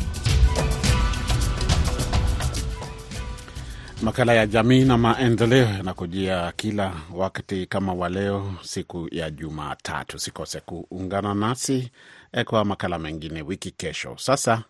Makala 4.02 4.34
ya 4.34 4.48
jamii 4.48 4.86
na 4.86 4.98
maendeleo 4.98 5.66
yanakujia 5.66 6.54
kila 6.56 6.94
wakati 7.14 7.66
kama 7.66 7.94
wa 7.94 8.10
leo, 8.10 8.54
siku 8.62 9.08
ya 9.12 9.30
Jumatatu. 9.32 10.20
Sikose 10.20 10.60
kuungana 10.60 11.34
nasi 11.34 11.92
kwa 12.46 12.66
makala 12.66 13.00
mengine 13.00 13.42
wiki 13.42 13.72
kesho. 13.72 14.16
Sasa 14.18 14.64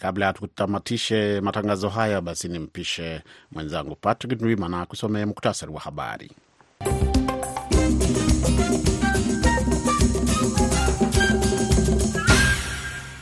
kabla 0.00 0.26
ya 0.26 0.32
tutamatishe 0.32 1.40
matangazo 1.40 1.88
haya, 1.88 2.20
basi 2.20 2.48
nimpishe 2.48 3.22
mwenzangu 3.52 3.96
Patrick 3.96 4.32
Ndwimana 4.40 4.86
kusomea 4.86 5.26
muktasari 5.26 5.72
wa 5.72 5.80
habari. 5.80 6.30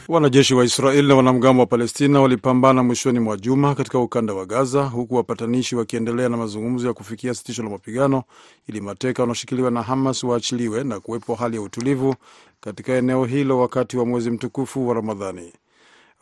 Wanajeshi 0.09 0.55
wa 0.55 0.65
Israeli 0.65 1.09
na 1.09 1.15
wanamgambo 1.15 1.61
wa 1.63 1.67
Palestina 1.67 2.21
walipambana 2.21 2.83
mwishoni 2.83 3.19
mwa 3.21 3.37
juma 3.37 3.75
katika 3.75 3.99
ukanda 3.99 4.35
wa 4.35 4.47
Gaza, 4.47 4.85
huku 4.85 5.15
wapatanishi 5.15 5.77
wakiendelea 5.77 6.29
na 6.29 6.37
mazungumzo 6.37 6.87
ya 6.89 6.95
kufikia 6.95 7.35
sitisho 7.35 7.63
la 7.63 7.71
mapigano 7.71 8.23
ili 8.69 8.81
mateka 8.81 9.23
wanaoshikiliwa 9.23 9.71
na 9.71 9.83
Hamas 9.83 10.25
waachiliwe 10.25 10.85
na 10.85 11.01
kuwepo 11.01 11.35
hali 11.35 11.57
ya 11.57 11.63
utulivu 11.63 12.15
katika 12.61 12.93
eneo 12.93 13.25
hilo 13.25 13.59
wakati 13.59 13.97
wa 13.97 14.07
mwezi 14.07 14.31
mtukufu 14.31 14.89
wa 14.89 14.95
Ramadhani. 14.95 15.53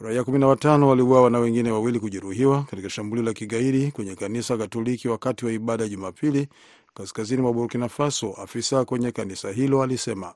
Raia 0.01 0.23
15 0.23 0.83
waliuawa 0.85 1.31
na 1.31 1.39
wengine 1.39 1.71
wawili 1.71 2.01
kujeruhiwa 2.01 2.63
katika 2.63 2.91
shambulio 2.91 3.25
la 3.25 3.33
kigaidi 3.33 3.91
kwenye 3.93 4.15
kanisa 4.15 4.57
Katoliki 4.59 5.09
wakati 5.09 5.47
wa 5.47 5.53
ibada 5.53 5.83
ya 5.85 5.89
Jumapili 5.91 6.49
kaskazini 6.95 7.43
mwa 7.43 7.53
Burkina 7.53 7.89
Faso, 7.89 8.33
afisa 8.33 8.85
kwenye 8.85 9.13
kanisa 9.13 9.51
hilo 9.53 9.83
alisema. 9.83 10.35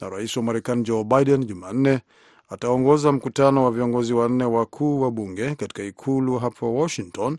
Na 0.00 0.08
rais 0.08 0.36
wa 0.36 0.42
Marekani 0.42 0.82
Joe 0.82 1.04
Biden 1.04 1.44
Jumanne 1.44 2.00
ataongoza 2.48 3.12
mkutano 3.12 3.64
wa 3.64 3.70
viongozi 3.70 4.12
wanne 4.12 4.44
wakuu 4.44 5.00
wa 5.00 5.10
bunge 5.10 5.54
katika 5.54 5.82
ikulu 5.84 6.38
hapo 6.38 6.74
Washington, 6.74 7.38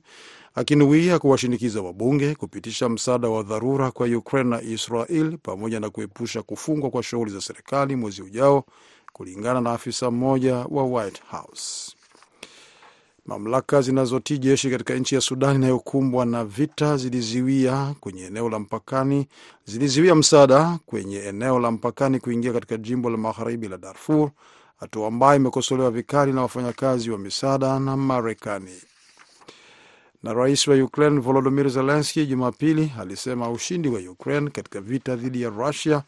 akinuia 0.55 1.19
kuwashinikiza 1.19 1.81
wabunge 1.81 2.35
kupitisha 2.35 2.89
msaada 2.89 3.29
wa 3.29 3.43
dharura 3.43 3.91
kwa 3.91 4.07
Ukraine 4.07 4.49
na 4.49 4.61
Israel 4.61 5.37
pamoja 5.37 5.79
na 5.79 5.89
kuepusha 5.89 6.41
kufungwa 6.41 6.89
kwa 6.89 7.03
shughuli 7.03 7.31
za 7.31 7.41
serikali 7.41 7.95
mwezi 7.95 8.21
ujao, 8.21 8.65
kulingana 9.13 9.61
na 9.61 9.71
afisa 9.73 10.11
mmoja 10.11 10.55
wa 10.55 10.83
White 10.83 11.21
House. 11.31 11.95
Mamlaka 13.25 13.81
zinazotii 13.81 14.37
jeshi 14.37 14.69
katika 14.69 14.93
nchi 14.95 15.15
ya 15.15 15.21
Sudan 15.21 15.55
inayokumbwa 15.55 16.25
na 16.25 16.45
vita 16.45 16.97
ziliziwia 16.97 17.95
kwenye 17.99 18.25
eneo 18.25 18.49
la 18.49 18.59
mpakani 18.59 19.27
ziliziwia 19.65 20.15
msaada 20.15 20.79
kwenye 20.85 21.17
eneo 21.19 21.59
la 21.59 21.71
mpakani 21.71 22.19
kuingia 22.19 22.53
katika 22.53 22.77
jimbo 22.77 23.09
la 23.09 23.17
magharibi 23.17 23.67
la 23.67 23.77
Darfur, 23.77 24.31
hatua 24.79 25.07
ambayo 25.07 25.35
imekosolewa 25.35 25.91
vikali 25.91 26.33
na 26.33 26.41
wafanyakazi 26.41 27.11
wa 27.11 27.17
misaada 27.17 27.79
na 27.79 27.97
Marekani. 27.97 28.75
Na 30.23 30.33
rais 30.33 30.67
wa 30.67 30.75
Ukraine 30.75 31.19
Volodymyr 31.19 31.69
Zelensky 31.69 32.25
Jumapili 32.25 32.91
alisema 32.99 33.49
ushindi 33.49 33.89
wa 33.89 33.99
Ukraine 33.99 34.49
katika 34.49 34.81
vita 34.81 35.15
dhidi 35.15 35.41
ya 35.41 35.49
Russia 35.49 36.03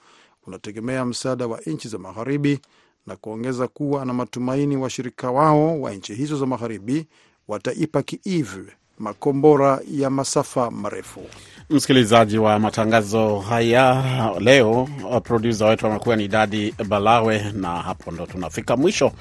unategemea 0.48 1.06
msaada 1.06 1.48
wa 1.48 1.60
nchi 1.66 1.88
za 1.88 1.98
magharibi 1.98 2.60
na 3.08 3.16
kuongeza 3.16 3.68
kuwa 3.68 4.02
ana 4.02 4.14
matumaini 4.14 4.78
washirika 4.78 5.32
wao 5.32 5.82
wa 5.82 5.94
nchi 5.94 6.14
hizo 6.16 6.38
za 6.38 6.46
magharibi 6.46 7.08
wataipa 7.48 8.04
Kiev 8.04 8.70
makombora 9.00 9.80
ya 9.92 10.10
masafa 10.10 10.72
marefu. 10.72 11.22
Msikilizaji 11.70 12.38
wa 12.38 12.60
matangazo 12.60 13.40
haya 13.40 14.04
leo, 14.40 14.90
produsa 15.24 15.66
wetu 15.66 15.88
amekuwa 15.88 16.16
ni 16.16 16.28
Dadi 16.28 16.74
Balawe, 16.88 17.52
na 17.54 17.70
hapo 17.82 18.12
ndo 18.12 18.26
tunafika 18.26 18.78
mwisho 18.78 19.12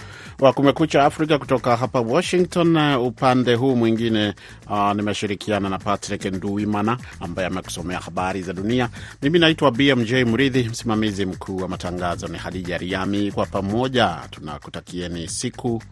wa 0.40 0.52
Kumekucha 0.52 1.04
Afrika 1.04 1.38
kutoka 1.38 1.76
hapa 1.76 2.00
Washington. 2.00 2.76
Upande 2.96 3.54
huu 3.54 3.76
mwingine, 3.76 4.34
uh, 4.70 4.92
nimeshirikiana 4.92 5.68
na 5.68 5.78
Patrick 5.78 6.24
Nduimana 6.24 6.98
ambaye 7.20 7.48
amekusomea 7.48 7.98
habari 7.98 8.42
za 8.42 8.52
dunia. 8.52 8.88
Mimi 9.22 9.38
naitwa 9.38 9.70
BMJ 9.70 10.12
Mridhi, 10.12 10.62
msimamizi 10.64 11.26
mkuu 11.26 11.56
wa 11.56 11.68
matangazo 11.68 12.28
ni 12.28 12.38
Hadija 12.38 12.78
Riami. 12.78 13.32
Kwa 13.32 13.46
pamoja 13.46 14.18
tunakutakieni 14.30 15.28
siku 15.28 15.82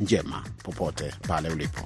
njema 0.00 0.42
popote 0.62 1.14
pale 1.28 1.48
ulipo. 1.48 1.80